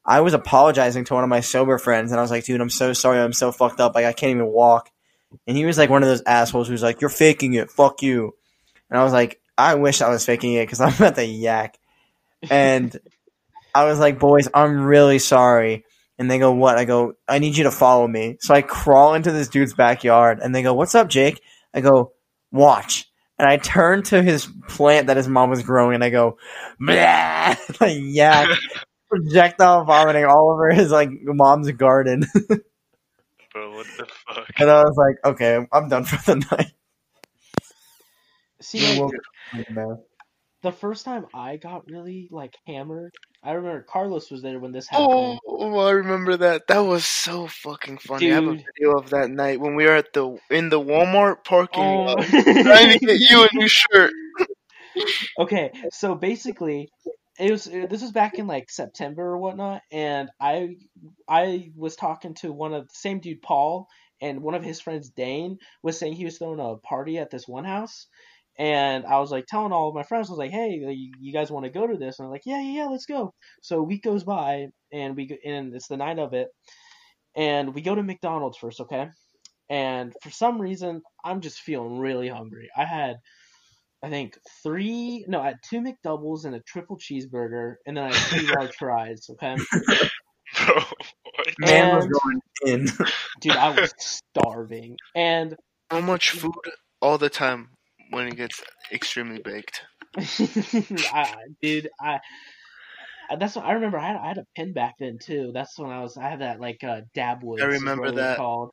[0.08, 2.70] i was apologizing to one of my sober friends and i was like dude i'm
[2.70, 3.20] so sorry.
[3.20, 3.96] I'm so fucked up.
[3.96, 4.92] Like i can't even walk.
[5.48, 7.72] And he was like one of those assholes who's like you're faking it.
[7.72, 8.36] Fuck you.
[8.90, 11.78] And i was like i wish i was faking it because i'm at the yak.
[12.50, 12.98] And
[13.76, 15.86] i was like boys i'm really sorry
[16.18, 19.14] and they go what i go i need you to follow me so i crawl
[19.14, 21.42] into this dude's backyard and they go what's up jake
[21.74, 22.12] i go
[22.52, 23.08] watch
[23.38, 26.38] and I turn to his plant that his mom was growing, and I go,
[26.80, 28.48] "Blah!" like yak.
[29.10, 32.26] projectile vomiting all over his like mom's garden,
[33.54, 34.50] Bro, what the fuck?
[34.58, 36.74] and I was like, okay, I'm done for the night.
[38.62, 40.00] See, like, man.
[40.66, 44.88] The first time I got really like hammered, I remember Carlos was there when this
[44.94, 45.40] Oh, happened.
[45.48, 46.68] oh, I remember that.
[46.68, 48.32] That was so fucking funny.
[48.32, 51.44] I have a video of that night when we were at the in the Walmart
[51.44, 52.06] parking Oh.
[52.06, 52.28] lot
[52.64, 54.12] trying to get you a new shirt.
[55.40, 56.90] okay, so basically,
[57.40, 60.76] it was uh, this was back in like September or whatnot, and I
[61.28, 63.88] I was talking to one of the same dude Paul
[64.22, 67.48] and one of his friends Dane was saying he was throwing a party at this
[67.48, 68.08] one house.
[68.58, 71.34] And I was like telling all of my friends, I was like, "Hey, you you
[71.34, 73.80] guys want to go to this?" And I'm like, "Yeah, yeah, yeah, let's go." So
[73.80, 76.48] a week goes by, and we go, and it's the night of it,
[77.36, 79.10] and we go to McDonald's first, okay?
[79.70, 82.70] And for some reason, I'm just feeling really hungry.
[82.78, 83.18] I had
[84.06, 88.16] I think three, no, I had two McDoubles and a triple cheeseburger, and then I
[88.16, 89.28] had two large fries.
[89.32, 90.10] Okay, oh,
[90.68, 91.48] Bro, what?
[91.60, 92.88] Man was going in.
[93.42, 93.94] dude, I was
[94.38, 95.56] starving, and
[95.92, 96.54] So much food
[97.02, 97.70] all the time
[98.10, 99.82] when it gets extremely baked.
[100.18, 102.20] I, dude, I.
[103.40, 103.98] That's what I remember.
[103.98, 105.52] I had, I had a pin back then too.
[105.54, 106.16] That's when I was.
[106.16, 107.62] I had that like uh, Dabwoods.
[107.62, 108.38] I remember what it was that.
[108.38, 108.72] called.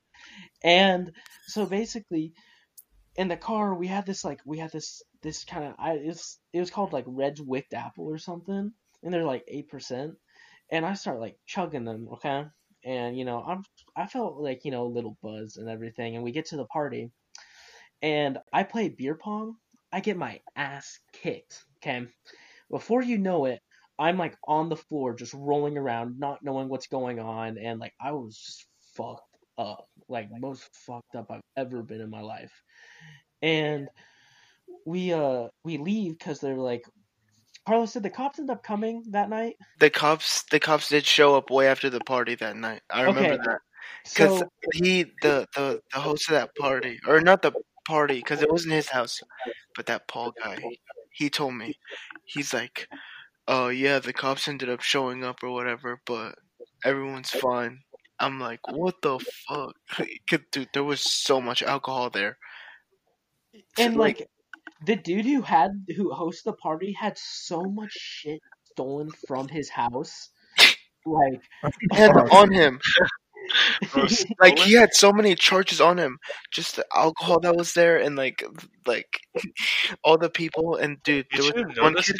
[0.63, 1.11] And
[1.47, 2.33] so basically,
[3.15, 6.39] in the car we had this like we had this this kind of I it's
[6.51, 8.71] it was called like Redd's Wicked Apple or something,
[9.03, 10.15] and they're like eight percent.
[10.71, 12.45] And I start like chugging them, okay.
[12.83, 13.63] And you know I'm
[13.95, 16.15] I felt like you know a little buzz and everything.
[16.15, 17.11] And we get to the party,
[18.03, 19.57] and I play beer pong.
[19.93, 22.07] I get my ass kicked, okay.
[22.71, 23.61] Before you know it,
[23.99, 27.93] I'm like on the floor just rolling around, not knowing what's going on, and like
[28.01, 32.53] I was just fucked up, like most fucked up I've ever been in my life.
[33.41, 33.89] And
[34.85, 36.83] we uh we leave because they're like,
[37.67, 39.55] Carlos said the cops end up coming that night.
[39.79, 42.81] The cops, the cops did show up way after the party that night.
[42.89, 43.37] I remember Okay.
[43.37, 43.59] that
[44.13, 47.51] because So he, the, the the host of that party, or not the
[47.85, 49.21] party, because it wasn't his house,
[49.75, 50.59] but that Paul guy.
[51.11, 51.77] He told me,
[52.25, 52.87] he's like,
[53.47, 56.35] "Oh yeah, the cops ended up showing up or whatever, but
[56.83, 57.79] everyone's fine."
[58.19, 59.75] I'm like, "What the fuck,
[60.51, 60.69] dude?
[60.73, 62.37] There was so much alcohol there."
[63.77, 64.27] and like
[64.85, 69.69] the dude who had who hosted the party had so much shit stolen from his
[69.69, 70.29] house.
[71.05, 71.41] Like
[71.91, 72.79] and on him.
[73.91, 74.07] Bro,
[74.39, 76.17] Like he had so many charges on him,
[76.51, 78.43] just the alcohol that was there, and like
[78.85, 79.19] like
[80.03, 80.75] all the people.
[80.75, 82.17] And dude, You there was one kid.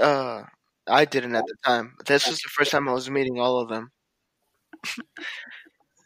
[0.00, 0.42] Uh,
[0.88, 1.94] I didn't at the time.
[2.06, 3.90] This was the first time I was meeting all of them.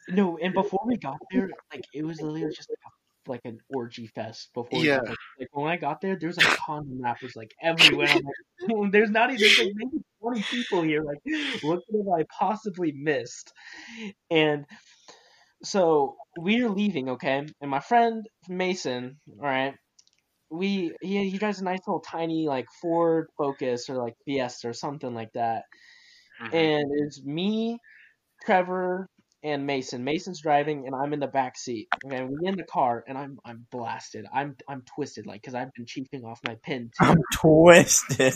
[0.09, 2.89] No, and before we got there, like it was literally just like, a,
[3.29, 4.49] like an orgy fest.
[4.55, 4.99] Before Yeah.
[5.07, 5.15] there.
[5.39, 8.07] like when I got there, there was like condom wrappers like everywhere.
[8.15, 11.03] Like, there's not even there's like maybe twenty people here.
[11.03, 11.19] Like,
[11.61, 13.53] what could have I possibly missed?
[14.31, 14.65] And
[15.63, 17.45] so we're leaving, okay?
[17.61, 19.75] And my friend Mason, all right,
[20.51, 24.73] we he he drives a nice little tiny like Ford Focus or like Fiesta or
[24.73, 25.63] something like that
[26.41, 26.53] Mhm.
[26.53, 27.79] and it's me,
[28.45, 29.07] Trevor,
[29.43, 30.03] and Mason.
[30.03, 31.87] Mason's driving, and I'm in the back seat.
[32.05, 34.25] Okay, we in the car, and I'm I'm blasted.
[34.33, 37.05] I'm I'm twisted, like because I've been cheating off my pin too.
[37.05, 38.35] I'm twisted.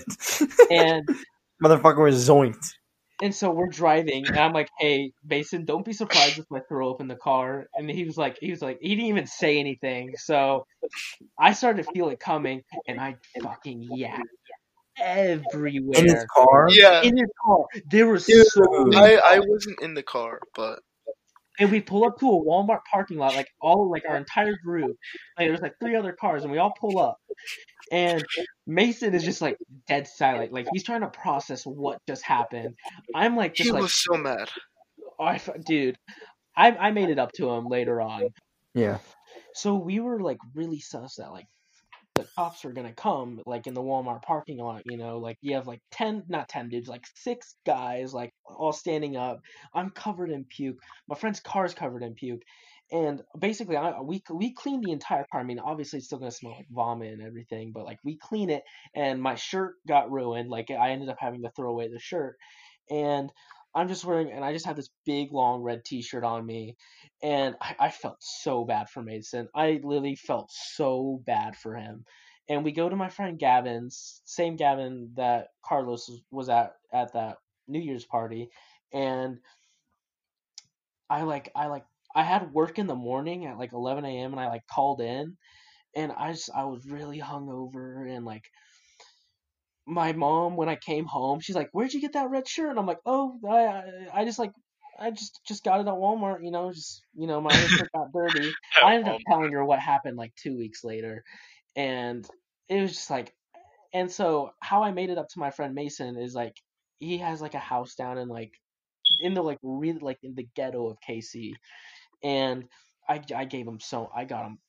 [0.69, 1.07] and
[1.63, 2.73] Motherfucker was zoinked.
[3.21, 6.91] and so we're driving, and I'm like, hey, Mason, don't be surprised if I throw
[6.91, 7.67] up in the car.
[7.75, 10.13] And he was like, he was like, he didn't even say anything.
[10.17, 10.65] So
[11.39, 14.19] I started to feel it coming, and I fucking yeah,
[14.99, 16.67] everywhere In his car?
[16.69, 17.65] Yeah, in his car.
[17.89, 18.45] There was Dude.
[18.47, 18.63] so
[18.93, 20.79] I I wasn't in the car, but
[21.59, 24.97] and we pull up to a Walmart parking lot, like all like our entire group.
[25.37, 27.17] Like there's like three other cars, and we all pull up.
[27.91, 28.23] And
[28.65, 32.75] Mason is just like dead silent, like he's trying to process what just happened.
[33.13, 34.49] I'm like he just like, was so mad.
[35.19, 35.97] oh, I f- dude,
[36.55, 38.29] I I made it up to him later on.
[38.73, 38.97] Yeah.
[39.53, 41.45] So we were like really sus that like
[42.15, 45.55] the cops are gonna come like in the Walmart parking lot, you know, like you
[45.55, 49.41] have like ten not ten dudes, like six guys like all standing up.
[49.73, 50.77] I'm covered in puke.
[51.07, 52.41] My friend's car's covered in puke.
[52.91, 55.41] And basically I we we cleaned the entire car.
[55.41, 58.51] I mean, obviously it's still gonna smell like vomit and everything, but like we clean
[58.51, 58.63] it
[58.95, 60.49] and my shirt got ruined.
[60.49, 62.37] Like I ended up having to throw away the shirt.
[62.91, 63.31] And
[63.75, 66.75] I'm just wearing and I just have this big long red t shirt on me
[67.23, 69.47] and I, I felt so bad for Mason.
[69.55, 72.05] I literally felt so bad for him.
[72.49, 77.13] And we go to my friend Gavin's, same Gavin that Carlos was- was at at
[77.13, 78.49] that New Year's party,
[78.91, 79.39] and
[81.09, 84.31] I like I like I had work in the morning at like 11 a.m.
[84.31, 85.37] and I like called in,
[85.95, 88.45] and I just I was really hungover and like
[89.85, 92.79] my mom when I came home, she's like, "Where'd you get that red shirt?" And
[92.79, 94.53] I'm like, "Oh, I I, just like
[94.99, 96.43] I just just got it at Walmart.
[96.43, 98.51] You know, just you know, my shirt got dirty."
[98.83, 101.23] I ended up telling her what happened like two weeks later,
[101.75, 102.27] and
[102.69, 103.33] it was just like,
[103.93, 106.55] and so how I made it up to my friend Mason is like
[106.99, 108.53] he has like a house down in like
[109.21, 111.53] in the like really like in the ghetto of KC,
[112.23, 112.65] and
[113.09, 114.59] I I gave him so I got him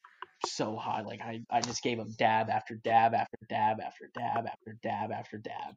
[0.44, 1.07] so hot.
[1.07, 5.12] like I I just gave him dab after dab after dab after dab after dab
[5.12, 5.74] after dab.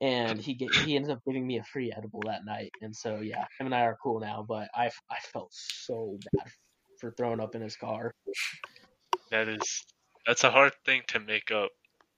[0.00, 3.20] And he get, he ends up giving me a free edible that night, and so
[3.20, 4.44] yeah, him and I are cool now.
[4.46, 6.50] But I, I felt so bad
[6.98, 8.12] for throwing up in his car.
[9.30, 9.84] That is
[10.26, 11.70] that's a hard thing to make up.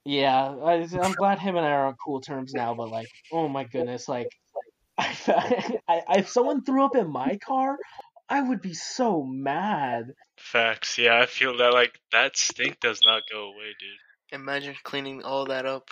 [0.04, 2.74] Yeah, I, I'm glad him and I are on cool terms now.
[2.74, 4.28] But like, oh my goodness, like,
[4.98, 7.78] I, I, if someone threw up in my car,
[8.28, 10.12] I would be so mad.
[10.36, 10.98] Facts.
[10.98, 14.40] Yeah, I feel that like that stink does not go away, dude.
[14.40, 15.90] Imagine cleaning all that up.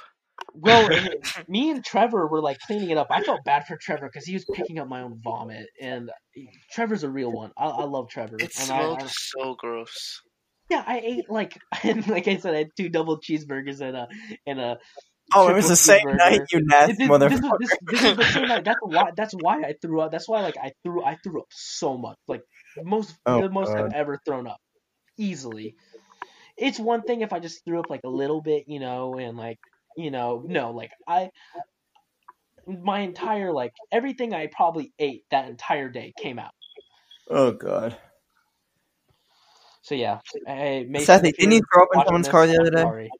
[0.54, 0.88] Well,
[1.48, 3.08] me and Trevor were like cleaning it up.
[3.10, 6.10] I felt bad for Trevor because he was picking up my own vomit, and
[6.72, 7.52] Trevor's a real one.
[7.56, 8.36] I, I love Trevor.
[8.36, 10.20] It and smelled I, I, so gross.
[10.70, 11.58] yeah, I ate like
[12.08, 14.08] like I said, I had two double cheeseburgers and a
[14.46, 14.78] and a.
[15.34, 17.58] Oh, it was the same night, you nasty This, this, motherfucker.
[17.60, 18.64] this, this, this is the same night.
[18.64, 19.10] That's why.
[19.16, 20.10] That's why I threw up.
[20.10, 21.04] That's why like I threw.
[21.04, 22.16] I threw up so much.
[22.26, 22.42] Like
[22.80, 24.60] most Oh, the most I've ever thrown up,
[25.16, 25.74] easily.
[26.56, 29.36] It's one thing if I just threw up like a little bit, you know, and
[29.36, 29.58] like
[29.96, 31.30] you know, no, like I.
[32.64, 36.52] My entire like everything I probably ate that entire day came out.
[37.28, 37.96] Oh god.
[39.82, 42.70] So yeah, hey, Mason, Seth, didn't you're throw up in someone's this, car the other
[42.70, 42.82] day?
[42.82, 43.10] sorry.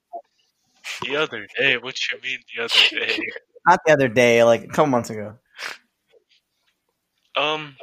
[1.02, 3.18] The other day, what you mean the other day?
[3.66, 5.34] Not the other day, like a couple months ago.
[7.36, 7.76] Um.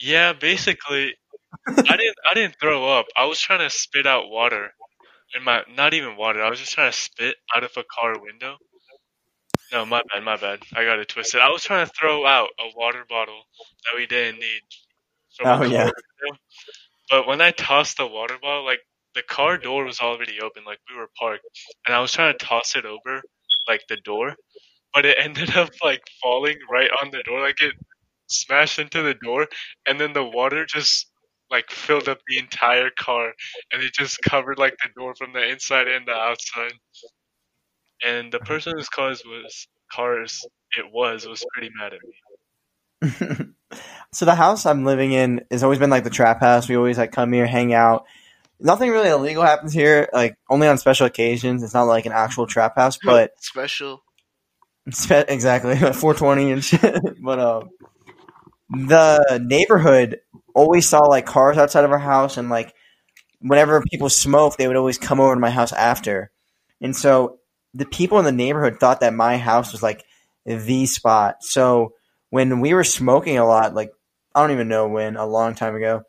[0.00, 1.14] Yeah, basically,
[1.66, 2.16] I didn't.
[2.30, 3.06] I didn't throw up.
[3.16, 4.72] I was trying to spit out water,
[5.36, 6.42] in my not even water.
[6.42, 8.56] I was just trying to spit out of a car window.
[9.72, 10.60] No, my bad, my bad.
[10.74, 11.40] I got it twisted.
[11.40, 13.42] I was trying to throw out a water bottle
[13.84, 14.62] that we didn't need.
[15.44, 15.84] Oh, yeah.
[15.84, 16.38] window.
[17.08, 18.80] But when I tossed the water bottle, like
[19.14, 21.44] the car door was already open, like we were parked,
[21.86, 23.22] and I was trying to toss it over,
[23.68, 24.34] like the door,
[24.94, 27.74] but it ended up like falling right on the door, like it
[28.30, 29.48] smashed into the door,
[29.86, 31.06] and then the water just
[31.50, 33.32] like filled up the entire car,
[33.72, 36.72] and it just covered like the door from the inside and the outside.
[38.02, 40.46] And the person whose cars was cars
[40.78, 43.54] it was was pretty mad at me.
[44.12, 46.68] so the house I'm living in has always been like the trap house.
[46.68, 48.06] We always like come here, hang out.
[48.60, 51.62] Nothing really illegal happens here, like only on special occasions.
[51.62, 54.02] It's not like an actual trap house, but Special.
[54.90, 57.22] Spe- exactly 420 and shit.
[57.22, 57.70] but um,
[58.70, 60.20] the neighborhood
[60.54, 62.74] always saw like cars outside of our house, and like
[63.40, 66.30] whenever people smoked they would always come over to my house after.
[66.80, 67.38] And so
[67.74, 70.04] the people in the neighborhood thought that my house was like
[70.44, 71.36] the spot.
[71.42, 71.94] So
[72.30, 73.92] when we were smoking a lot, like
[74.34, 76.02] I don't even know when, a long time ago,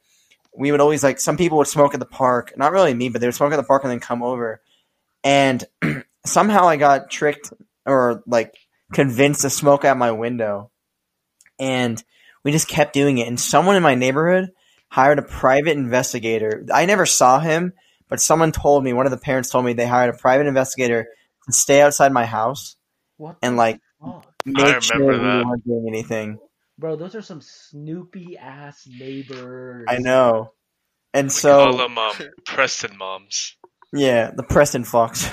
[0.55, 2.53] we would always like some people would smoke at the park.
[2.57, 4.61] Not really me, but they would smoke at the park and then come over.
[5.23, 5.63] And
[6.25, 7.53] somehow I got tricked
[7.85, 8.55] or like
[8.93, 10.71] convinced to smoke out my window.
[11.59, 12.03] And
[12.43, 13.27] we just kept doing it.
[13.27, 14.51] And someone in my neighborhood
[14.89, 16.65] hired a private investigator.
[16.73, 17.73] I never saw him,
[18.09, 21.07] but someone told me, one of the parents told me they hired a private investigator
[21.45, 22.75] to stay outside my house
[23.17, 24.25] What and like fuck?
[24.45, 26.39] make sure remember we weren't doing anything.
[26.77, 29.85] Bro, those are some Snoopy ass neighbors.
[29.87, 30.53] I know.
[31.13, 32.13] And We so call them um,
[32.45, 33.55] Preston moms.
[33.93, 35.29] Yeah, the Preston Fox.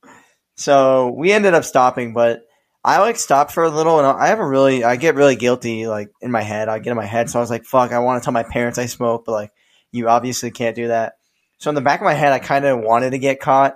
[0.56, 2.45] so we ended up stopping, but
[2.86, 5.88] I like stopped for a little, and I have a really, I get really guilty,
[5.88, 6.68] like in my head.
[6.68, 8.44] I get in my head, so I was like, "Fuck!" I want to tell my
[8.44, 9.52] parents I smoke, but like,
[9.90, 11.14] you obviously can't do that.
[11.58, 13.74] So in the back of my head, I kind of wanted to get caught,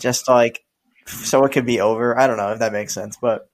[0.00, 0.64] just like
[1.06, 2.18] so it could be over.
[2.18, 3.48] I don't know if that makes sense, but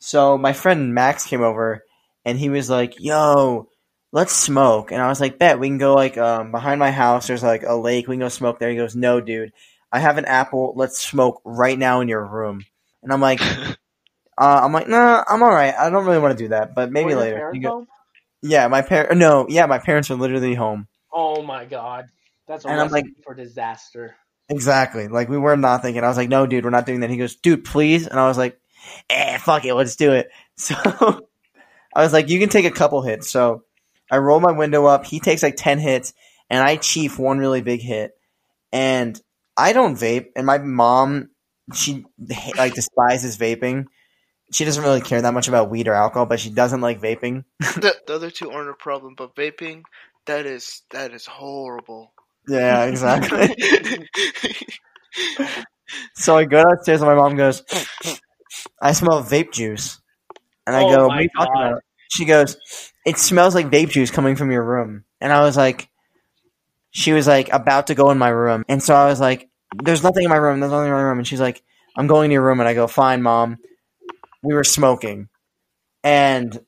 [0.00, 1.82] so my friend Max came over,
[2.26, 3.68] and he was like, "Yo."
[4.12, 7.28] Let's smoke, and I was like, "Bet we can go like um, behind my house.
[7.28, 8.08] There's like a lake.
[8.08, 9.52] We can go smoke there." He goes, "No, dude,
[9.92, 10.74] I have an apple.
[10.76, 12.64] Let's smoke right now in your room."
[13.02, 13.40] And I'm like,
[14.40, 15.74] uh, I'm like, nah, I'm all right.
[15.74, 17.52] I don't really want to do that, but maybe Were later.
[17.52, 17.86] He go-
[18.42, 19.18] yeah, my parent.
[19.18, 20.88] No, yeah, my parents are literally home.
[21.12, 22.08] Oh my god,
[22.48, 24.16] that's a And I'm recipe for disaster.
[24.48, 25.08] Exactly.
[25.08, 26.02] Like we were not thinking.
[26.02, 27.10] I was like, no, dude, we're not doing that.
[27.10, 28.06] He goes, dude, please.
[28.06, 28.58] And I was like,
[29.10, 30.30] eh, fuck it, let's do it.
[30.56, 30.74] So
[31.94, 33.30] I was like, you can take a couple hits.
[33.30, 33.64] So
[34.10, 35.06] I roll my window up.
[35.06, 36.12] He takes like ten hits,
[36.50, 38.12] and I chief one really big hit.
[38.72, 39.20] And
[39.56, 40.26] I don't vape.
[40.36, 41.30] And my mom,
[41.74, 42.04] she
[42.56, 43.86] like despises vaping.
[44.52, 47.44] She doesn't really care that much about weed or alcohol, but she doesn't like vaping.
[47.60, 49.82] the, the other two aren't a problem, but vaping,
[50.26, 52.12] that is that is horrible.
[52.48, 53.54] Yeah, exactly.
[56.14, 57.62] So I go downstairs and my mom goes,
[58.82, 60.00] I smell vape juice.
[60.66, 61.82] And I Oh go, what are you talking about?
[62.10, 62.56] She goes,
[63.06, 65.04] it smells like vape juice coming from your room.
[65.20, 65.88] And I was like,
[66.90, 68.64] she was like about to go in my room.
[68.68, 70.60] And so I was like, there's nothing in my room.
[70.60, 71.18] There's nothing in my room.
[71.18, 71.62] And she's like,
[71.96, 72.60] I'm going to your room.
[72.60, 73.58] And I go, fine, mom.
[74.42, 75.28] We were smoking.
[76.02, 76.58] And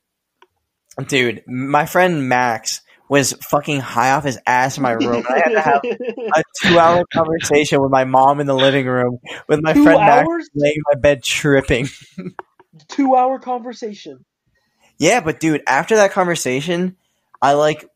[1.06, 5.24] dude, my friend Max was fucking high off his ass in my room.
[5.28, 9.18] I had to have a two hour conversation with my mom in the living room
[9.48, 11.88] with my Two friend Max laying in my bed tripping.
[12.88, 14.24] Two hour conversation.
[14.98, 16.96] Yeah, but dude, after that conversation,
[17.42, 17.87] I like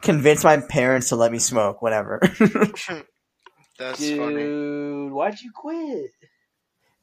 [0.00, 2.20] convinced my parents to let me smoke whatever.
[3.78, 5.10] That's Dude, funny.
[5.10, 6.10] why'd you quit?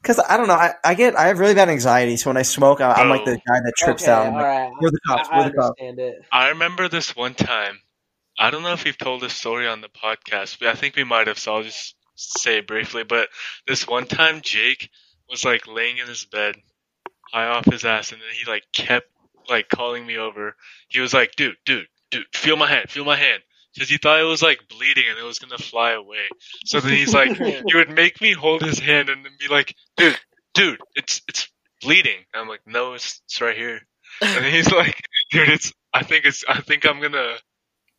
[0.02, 2.42] Because I don't know, I, I get I have really bad anxiety, so when I
[2.42, 3.34] smoke, I, I'm like the Oh.
[3.46, 4.26] guy that trips okay, down.
[4.28, 4.72] I'm all like, right.
[4.80, 5.28] We're the cops.
[5.30, 5.80] I, I We're the cops.
[5.80, 6.24] it.
[6.32, 7.80] I remember this one time.
[8.38, 11.04] I don't know if we've told this story on the podcast, but I think we
[11.04, 13.04] might have, so I'll just say it briefly.
[13.04, 13.28] But
[13.66, 14.88] this one time, Jake
[15.28, 16.56] was like laying in his bed,
[17.30, 19.08] high off his ass, and then he like kept
[19.50, 20.56] like calling me over.
[20.88, 23.42] He was like, "Dude, dude, dude, feel my hand, feel my hand,"
[23.74, 26.28] because he thought it was like bleeding and it was gonna fly away.
[26.66, 29.74] So then he's like, he would make me hold his hand and then be like,
[29.96, 30.18] "Dude,
[30.54, 31.48] dude, it's it's
[31.82, 33.80] bleeding." And I'm like, "No, it's it's right here."
[34.22, 35.72] And he's like, dude, it's.
[35.94, 36.44] I think it's.
[36.48, 37.34] I think I'm gonna,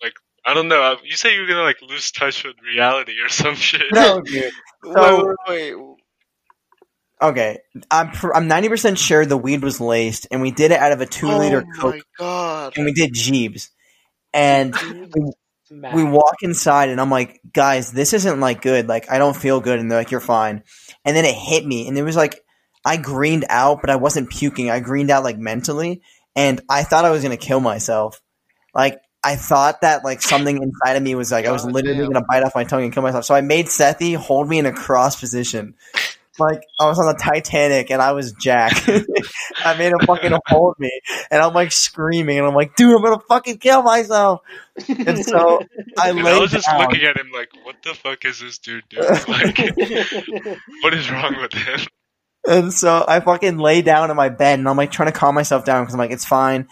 [0.01, 0.13] like,
[0.45, 0.97] I don't know.
[1.03, 3.83] You say you're gonna like lose touch with reality or some shit.
[3.93, 4.51] No, dude.
[4.83, 5.95] wait, So- wait, wait.
[7.21, 7.59] Okay,
[7.91, 10.91] I'm pr- I'm ninety percent sure the weed was laced, and we did it out
[10.91, 11.69] of a two liter coke.
[11.79, 12.73] oh Coke, my god.
[12.77, 13.69] and we did Jeeves,
[14.33, 14.73] and
[15.15, 15.31] we,
[15.71, 15.95] Matt.
[15.95, 18.87] we walk inside, and I'm like, guys, this isn't like good.
[18.87, 20.63] Like, I don't feel good, and they're like, you're fine,
[21.05, 22.43] and then it hit me, and it was like,
[22.85, 24.69] I greened out, but I wasn't puking.
[24.69, 26.01] I greened out like mentally,
[26.35, 28.21] and I thought I was gonna kill myself.
[28.73, 32.11] Like, I thought that like something inside of me was like, I was literally damn.
[32.11, 33.25] gonna bite off my tongue and kill myself.
[33.25, 35.75] So I made Sethi hold me in a cross position.
[36.41, 38.73] Like I was on the Titanic and I was Jack.
[39.65, 40.91] I made him fucking hold me,
[41.29, 44.41] and I'm like screaming, and I'm like, "Dude, I'm gonna fucking kill myself!"
[44.87, 45.61] And so
[45.97, 46.81] I laid I was just down.
[46.81, 49.03] looking at him like, what the fuck is this dude doing?
[49.27, 49.57] Like,
[50.81, 51.79] what is wrong with him?
[52.47, 55.35] And so I fucking lay down in my bed and I'm like trying to calm
[55.35, 56.67] myself down because I'm like, it's fine.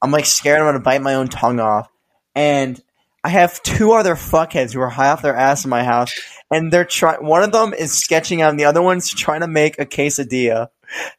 [0.00, 1.88] I'm like scared I'm gonna bite my own tongue off.
[2.34, 2.82] And
[3.24, 6.12] I have two other fuckheads who are high off their ass in my house,
[6.50, 7.24] and they're trying.
[7.24, 10.68] One of them is sketching out, and the other one's trying to make a quesadilla.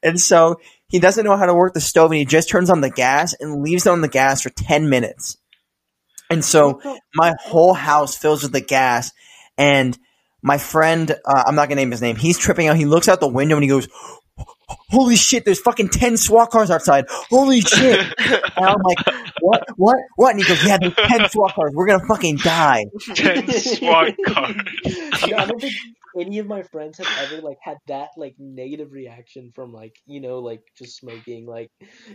[0.01, 2.81] And so he doesn't know how to work the stove, and he just turns on
[2.81, 5.37] the gas and leaves it on the gas for ten minutes.
[6.29, 6.81] And so
[7.15, 9.11] my whole house fills with the gas
[9.57, 9.97] and
[10.41, 13.19] my friend uh, i'm not gonna name his name he's tripping out he looks out
[13.19, 13.87] the window and he goes
[14.69, 18.97] holy shit there's fucking 10 swat cars outside holy shit and i'm like
[19.41, 22.85] what what what and he goes yeah there's 10 swat cars we're gonna fucking die
[23.15, 24.55] Ten SWAT cars.
[25.29, 25.73] No, I don't think
[26.19, 30.19] any of my friends have ever like had that like negative reaction from like you
[30.19, 31.45] know like just smoking.
[31.45, 31.69] Like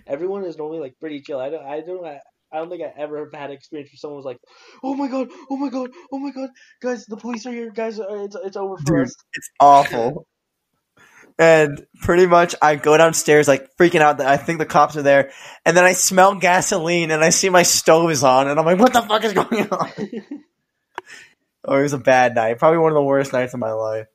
[0.07, 1.41] everyone is normally like pretty chill.
[1.41, 1.65] I don't.
[1.65, 2.05] I don't.
[2.05, 2.21] I,
[2.53, 4.39] I don't think I ever have had experience where someone was like,
[4.83, 5.29] "Oh my god!
[5.51, 5.91] Oh my god!
[6.13, 6.51] Oh my god!
[6.83, 7.71] Guys, the police are here!
[7.71, 9.07] Guys, it's it's over for Dude.
[9.07, 10.27] us." it's awful
[11.39, 15.03] and pretty much i go downstairs like freaking out that i think the cops are
[15.03, 15.31] there
[15.67, 18.79] and then i smell gasoline and i see my stove is on and i'm like
[18.79, 19.91] what the fuck is going on
[21.67, 24.07] oh it was a bad night probably one of the worst nights of my life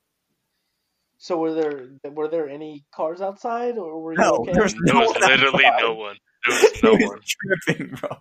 [1.18, 4.54] so were there were there any cars outside or were you No, okay?
[4.54, 5.78] there was There was one literally outside.
[5.78, 6.18] no one.
[6.46, 7.20] There was no was one.
[7.28, 8.18] tripping, bro.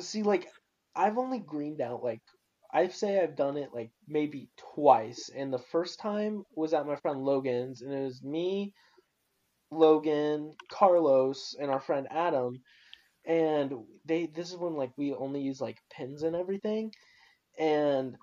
[0.00, 0.48] See, like,
[0.96, 2.22] I've only greened out, like,
[2.72, 5.30] I'd say I've done it, like, maybe twice.
[5.34, 8.72] And the first time was at my friend Logan's, and it was me,
[9.70, 12.60] Logan, Carlos, and our friend Adam.
[13.26, 13.72] And
[14.04, 16.92] they, this is when, like, we only use, like, pins and everything.
[17.58, 18.16] And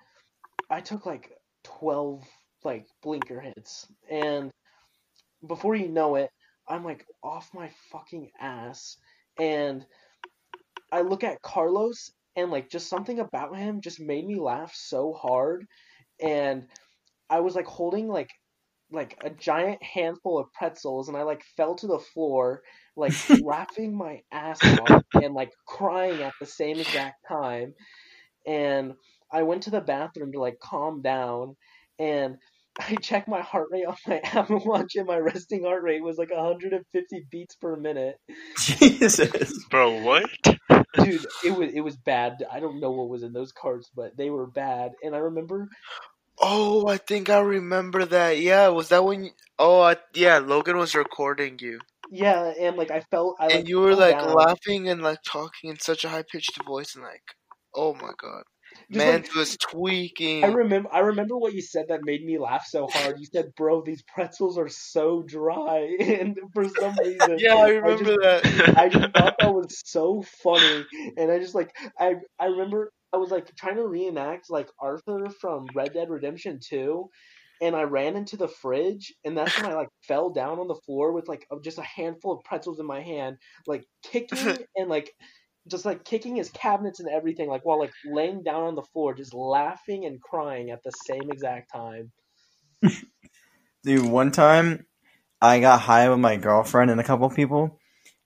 [0.69, 1.31] I took, like,
[1.63, 2.23] 12,
[2.63, 3.85] like, blinker hits.
[4.09, 4.51] And
[5.45, 6.29] before you know it,
[6.67, 8.97] I'm, like, off my fucking ass.
[9.37, 9.85] And
[10.91, 15.11] I look at Carlos and like just something about him just made me laugh so
[15.13, 15.65] hard
[16.21, 16.63] and
[17.29, 18.29] I was like holding like
[18.89, 22.61] like a giant handful of pretzels and I like fell to the floor
[22.95, 23.11] like
[23.41, 27.73] laughing my ass off and like crying at the same exact time
[28.45, 28.93] and
[29.31, 31.55] I went to the bathroom to like calm down
[31.99, 32.37] and
[32.79, 36.17] I checked my heart rate on my Apple Watch and my resting heart rate was
[36.17, 38.15] like 150 beats per minute
[38.59, 39.65] Jesus.
[39.69, 40.29] Bro, what?
[41.03, 44.15] dude it was it was bad i don't know what was in those cards but
[44.17, 45.69] they were bad and i remember
[46.39, 48.39] Oh, I think I remember that.
[48.39, 49.23] Yeah, was that when?
[49.25, 50.37] You, oh, I, yeah.
[50.37, 51.79] Logan was recording you,
[52.09, 54.33] yeah and like i felt i like, and you were like down.
[54.33, 57.23] laughing and like talking in such a high pitched voice, and like,
[57.75, 58.43] oh my god.
[58.91, 60.43] Just Man like, was tweaking.
[60.43, 63.19] I remember I remember what you said that made me laugh so hard.
[63.19, 68.15] You said, "Bro, these pretzels are so dry," and for some reason, yeah, I remember
[68.21, 68.73] that.
[68.77, 70.85] I just thought that was so funny,
[71.17, 75.29] and I just like I I remember I was like trying to reenact like Arthur
[75.41, 77.09] from Red Dead Redemption Two,
[77.61, 80.79] and I ran into the fridge, and that's when I like fell down on the
[80.85, 85.13] floor with like just a handful of pretzels in my hand, like kicking and like
[85.67, 89.13] just like kicking his cabinets and everything, like while like laying down on the floor,
[89.13, 92.11] just laughing and crying at the same exact time.
[93.83, 94.85] Dude, one time
[95.41, 97.79] I got high with my girlfriend and a couple people,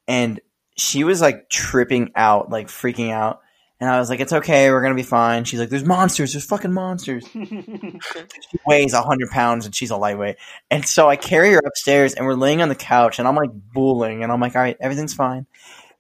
[0.08, 0.40] and
[0.78, 3.42] she was like tripping out, like freaking out.
[3.80, 6.46] And I was like, "It's okay, we're gonna be fine." She's like, "There's monsters, there's
[6.46, 10.36] fucking monsters." She weighs hundred pounds and she's a lightweight,
[10.70, 13.50] and so I carry her upstairs, and we're laying on the couch, and I'm like
[13.74, 15.48] booling, and I'm like, "All right, everything's fine."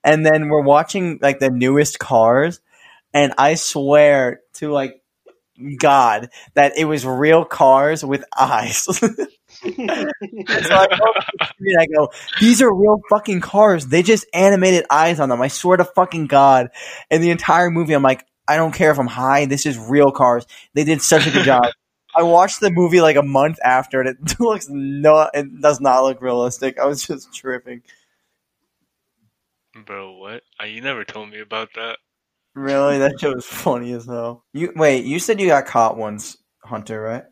[0.03, 2.59] And then we're watching like the newest cars,
[3.13, 5.01] and I swear to like
[5.79, 8.87] God that it was real cars with eyes.
[9.63, 10.87] So I
[11.79, 13.87] I go, these are real fucking cars.
[13.87, 15.41] They just animated eyes on them.
[15.41, 16.69] I swear to fucking God.
[17.09, 19.45] And the entire movie, I'm like, I don't care if I'm high.
[19.45, 20.45] This is real cars.
[20.73, 21.65] They did such a good job.
[22.15, 25.31] I watched the movie like a month after, and it looks not.
[25.33, 26.77] It does not look realistic.
[26.77, 27.83] I was just tripping.
[29.85, 30.43] Bro, what?
[30.61, 31.97] Uh, You never told me about that.
[32.53, 34.43] Really, that shit was funny as hell.
[34.53, 35.05] You wait.
[35.05, 37.23] You said you got caught once, Hunter, right?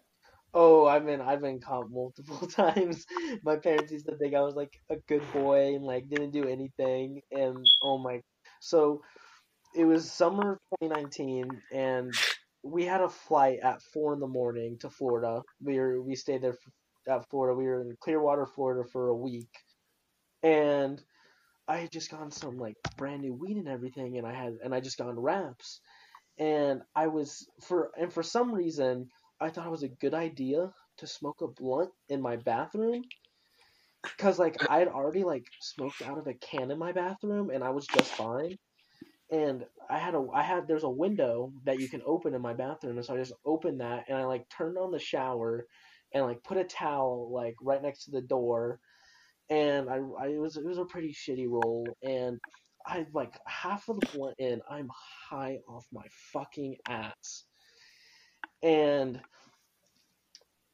[0.54, 3.06] Oh, I've been I've been caught multiple times.
[3.44, 6.46] My parents used to think I was like a good boy and like didn't do
[6.48, 7.22] anything.
[7.32, 8.22] And oh my,
[8.62, 9.02] so
[9.76, 12.14] it was summer 2019, and
[12.64, 15.42] we had a flight at four in the morning to Florida.
[15.62, 17.58] We were we stayed there f- at Florida.
[17.58, 19.52] We were in Clearwater, Florida for a week,
[20.44, 21.02] and
[21.70, 24.76] I had just gotten some like brand new weed and everything, and I had and
[24.76, 25.82] I just gotten wraps,
[26.38, 29.10] and I was for and for some reason
[29.42, 33.04] I thought it was a good idea to smoke a blunt in my bathroom.
[34.18, 37.64] Cause like I had already like smoked out of a can in my bathroom and
[37.64, 38.58] I was just fine.
[39.32, 42.54] And I had a I had there's a window that you can open in my
[42.54, 45.68] bathroom, and so I just opened that and I like turned on the shower
[46.14, 48.80] and like put a towel like right next to the door
[49.50, 52.40] and I, I it was it was a pretty shitty roll and
[52.86, 54.90] I like half of the blunt in I'm
[55.30, 57.44] high off my fucking ass.
[58.64, 59.20] And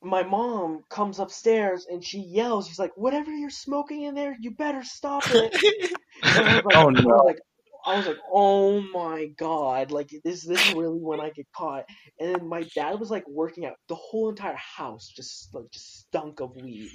[0.01, 4.51] my mom comes upstairs and she yells she's like whatever you're smoking in there you
[4.51, 5.91] better stop it.
[6.23, 7.17] I like, Oh, no.
[7.23, 7.39] like
[7.86, 11.86] I was like oh my god like this this is really when I get caught.
[12.19, 15.99] And then my dad was like working out the whole entire house just like just
[16.01, 16.91] stunk of weed.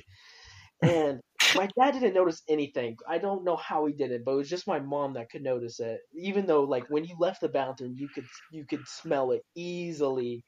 [0.83, 1.21] And
[1.55, 2.97] my dad didn't notice anything.
[3.09, 5.43] I don't know how he did it, but it was just my mom that could
[5.43, 6.01] notice it.
[6.15, 10.45] Even though, like, when you left the bathroom, you could you could smell it easily.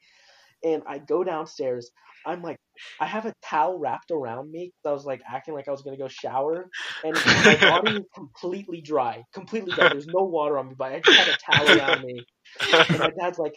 [0.63, 1.91] And I go downstairs.
[2.25, 2.57] I'm like,
[3.01, 4.71] I have a towel wrapped around me.
[4.85, 6.69] I was like acting like I was gonna go shower,
[7.03, 9.89] and my body is completely dry, completely dry.
[9.89, 12.25] There's no water on me, but I just had a towel around me.
[12.89, 13.55] And my dad's like,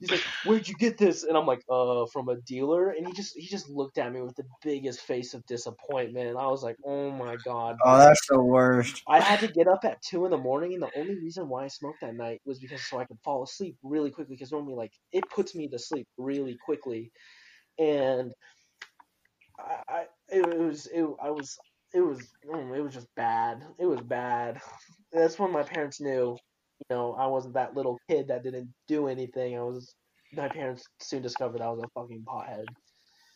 [0.00, 3.12] he's like, "Where'd you get this?" And I'm like, "Uh, from a dealer." And he
[3.12, 6.28] just he just looked at me with the biggest face of disappointment.
[6.28, 9.02] And I was like, "Oh my god." Oh, that's the worst.
[9.08, 11.64] I had to get up at two in the morning, and the only reason why
[11.64, 14.36] I smoked that night was because so I could fall asleep really quickly.
[14.36, 17.12] Because normally, like, it puts me to sleep really quickly,
[17.78, 18.32] and
[19.58, 21.58] I, I it was it I was
[21.92, 23.62] it was mm, it was just bad.
[23.78, 24.60] It was bad.
[25.12, 26.36] That's when my parents knew,
[26.90, 29.56] you know, I wasn't that little kid that didn't do anything.
[29.56, 29.94] I was.
[30.34, 32.64] My parents soon discovered I was a fucking pothead.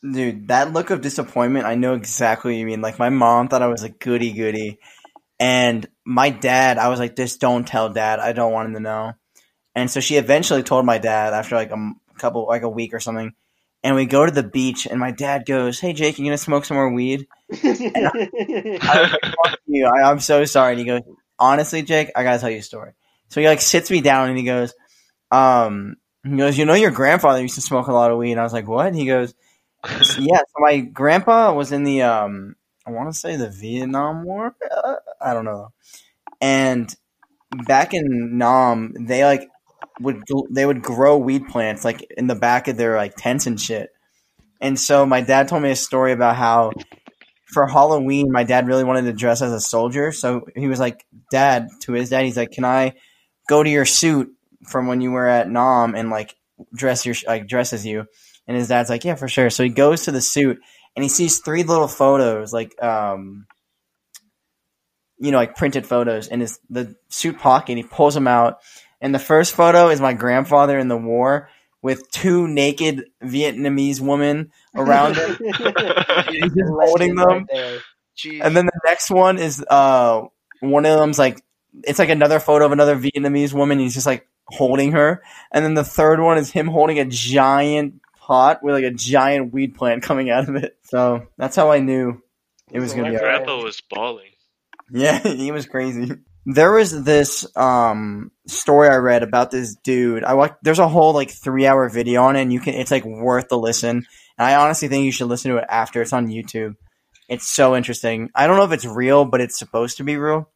[0.03, 2.81] Dude, that look of disappointment, I know exactly what you mean.
[2.81, 4.79] Like, my mom thought I was a goody goody.
[5.41, 8.21] And my dad, I was like, just don't tell dad.
[8.21, 9.13] I don't want him to know.
[9.75, 12.95] And so she eventually told my dad after like a m- couple, like a week
[12.95, 13.33] or something.
[13.85, 16.65] And we go to the beach, and my dad goes, Hey, Jake, you gonna smoke
[16.65, 17.29] some more weed?
[17.53, 17.59] I
[18.83, 19.87] was like, Fuck you.
[19.87, 20.73] I, I'm so sorry.
[20.73, 21.03] And he goes,
[21.39, 22.93] Honestly, Jake, I gotta tell you a story.
[23.29, 24.75] So he like sits me down and he goes,
[25.31, 28.33] um, he goes, You know, your grandfather used to smoke a lot of weed.
[28.33, 28.87] And I was like, What?
[28.87, 29.35] And he goes,
[30.19, 32.57] yeah, so my grandpa was in the um
[32.87, 34.57] I want to say the Vietnam War.
[34.71, 35.73] Uh, I don't know.
[36.41, 36.95] And
[37.67, 39.49] back in Nam, they like
[40.01, 43.61] would they would grow weed plants like in the back of their like tents and
[43.61, 43.91] shit.
[44.61, 46.73] And so my dad told me a story about how
[47.53, 50.11] for Halloween my dad really wanted to dress as a soldier.
[50.13, 52.95] So he was like, "Dad," to his dad, he's like, "Can I
[53.49, 54.31] go to your suit
[54.69, 56.37] from when you were at Nam and like
[56.75, 58.07] dress your like dress as you?"
[58.49, 59.51] And his dad's like, yeah, for sure.
[59.51, 60.59] So he goes to the suit
[60.97, 63.47] and he sees three little photos, like, um,
[65.19, 67.77] you know, like printed photos in his the suit pocket.
[67.77, 68.59] He pulls them out,
[69.01, 71.51] and the first photo is my grandfather in the war,
[71.83, 75.37] with two naked Vietnamese women around him.
[76.29, 77.47] He's holding them.
[77.53, 77.81] right
[78.41, 80.23] And then the next one is uh
[80.61, 81.43] one of them's like
[81.85, 83.79] it's like another photo of another Vietnamese woman.
[83.79, 88.01] He's just like holding her, and then the third one is him holding a giant
[88.17, 90.77] pot with like a giant weed plant coming out of it.
[90.85, 92.23] So that's how I knew
[92.71, 93.17] it was gonna My be.
[93.19, 93.45] Alright.
[93.45, 94.31] grandpa was bawling.
[94.91, 96.13] Yeah, he was crazy.
[96.47, 100.25] There was this um story I read about this dude.
[100.25, 100.55] I watched.
[100.63, 102.75] There's a whole like three hour video on it, and you can.
[102.75, 104.07] It's like worth the listen.
[104.39, 106.01] And I honestly think you should listen to it after.
[106.01, 106.77] It's on YouTube.
[107.29, 108.31] It's so interesting.
[108.35, 110.49] I don't know if it's real, but it's supposed to be real.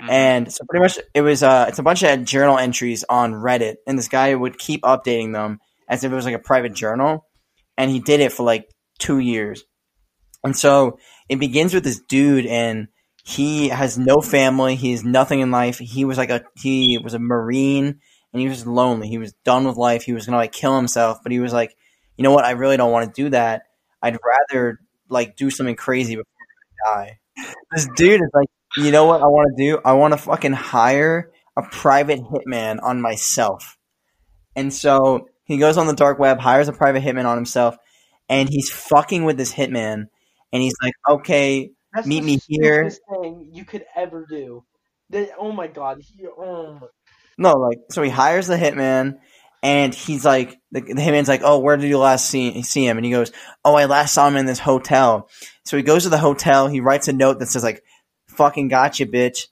[0.00, 0.10] Mhm.
[0.10, 3.76] And so pretty much it was uh it's a bunch of journal entries on Reddit
[3.86, 7.26] and this guy would keep updating them as if it was like a private journal
[7.76, 9.64] and he did it for like 2 years.
[10.44, 10.98] And so
[11.28, 12.88] it begins with this dude and
[13.24, 15.78] he has no family, he has nothing in life.
[15.78, 18.00] He was like a he was a marine
[18.32, 19.08] and he was lonely.
[19.08, 20.04] He was done with life.
[20.04, 21.74] He was going to like kill himself, but he was like,
[22.16, 22.44] "You know what?
[22.44, 23.64] I really don't want to do that.
[24.02, 24.80] I'd rather
[25.10, 26.26] like do something crazy before
[26.94, 27.18] I die."
[27.72, 29.80] This dude is like you know what I want to do?
[29.84, 33.76] I want to fucking hire a private hitman on myself.
[34.56, 37.76] And so he goes on the dark web, hires a private hitman on himself,
[38.28, 40.04] and he's fucking with this hitman.
[40.52, 42.90] And he's like, okay, That's Meet me here.
[42.90, 44.64] thing you could ever do.
[45.10, 46.80] That- oh my god, he, oh
[47.36, 49.18] no, like, so he hires the hitman,
[49.62, 52.98] and he's like, the, the hitman's like, oh, where did you last see, see him?
[52.98, 53.32] And he goes,
[53.64, 55.28] oh, I last saw him in this hotel.
[55.64, 57.82] So he goes to the hotel, he writes a note that says, like,
[58.40, 59.48] fucking gotcha, bitch.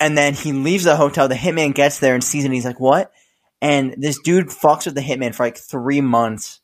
[0.00, 1.28] And then he leaves the hotel.
[1.28, 2.46] The hitman gets there and sees it.
[2.46, 3.12] And he's like, "What?"
[3.60, 6.60] And this dude fucks with the hitman for like three months.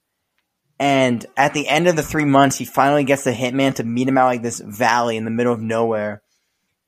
[0.79, 4.09] And at the end of the three months, he finally gets the hitman to meet
[4.09, 6.23] him out like this valley in the middle of nowhere.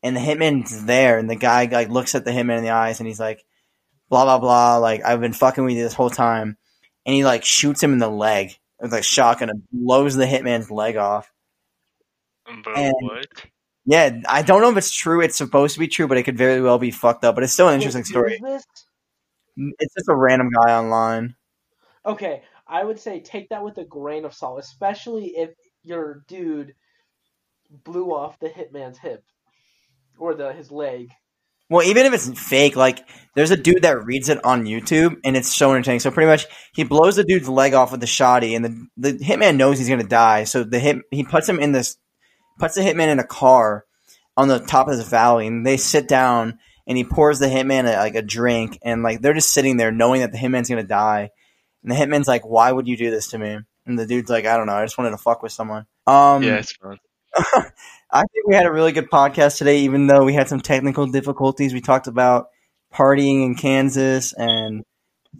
[0.03, 2.99] And the hitman's there, and the guy like looks at the hitman in the eyes,
[3.01, 3.45] and he's like,
[4.09, 6.57] "Blah blah blah." Like I've been fucking with you this whole time.
[7.05, 10.71] And he like shoots him in the leg with like shotgun and blows the hitman's
[10.71, 11.31] leg off.
[12.65, 13.27] Bro, And- what?
[13.85, 15.21] Yeah, I don't know if it's true.
[15.21, 17.35] It's supposed to be true, but it could very well be fucked up.
[17.35, 18.39] But it's still an interesting story.
[18.41, 21.35] Mm, it's just a random guy online.
[22.07, 25.51] Okay, I would say take that with a grain of salt, especially if
[25.83, 26.75] your dude
[27.85, 29.25] blew off the hitman's hip
[30.19, 31.11] or the his leg.
[31.69, 35.37] Well, even if it's fake, like there's a dude that reads it on YouTube, and
[35.37, 36.01] it's so entertaining.
[36.01, 39.13] So pretty much, he blows the dude's leg off with the shoddy, and the the
[39.25, 40.45] hitman knows he's gonna die.
[40.45, 41.97] So the hit he puts him in this
[42.59, 43.85] puts the hitman in a car
[44.37, 47.85] on the top of this valley, and they sit down, and he pours the hitman
[47.85, 50.83] a, like a drink, and like they're just sitting there knowing that the hitman's gonna
[50.83, 51.31] die,
[51.83, 54.47] and the hitman's like, "Why would you do this to me?" And the dude's like,
[54.47, 56.99] "I don't know, I just wanted to fuck with someone." Um, yeah, it's fun.
[58.15, 61.07] I think we had a really good podcast today, even though we had some technical
[61.07, 61.73] difficulties.
[61.73, 62.49] We talked about
[62.93, 64.85] partying in Kansas and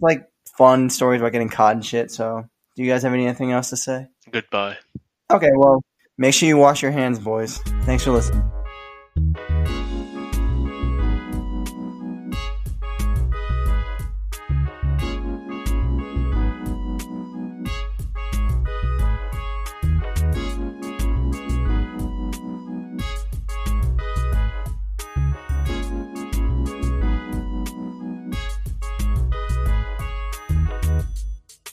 [0.01, 2.11] like fun stories about getting caught and shit.
[2.11, 4.07] So, do you guys have anything else to say?
[4.31, 4.77] Goodbye.
[5.31, 5.83] Okay, well,
[6.17, 7.57] Make sure you wash your hands, boys.
[7.85, 8.43] Thanks for listening.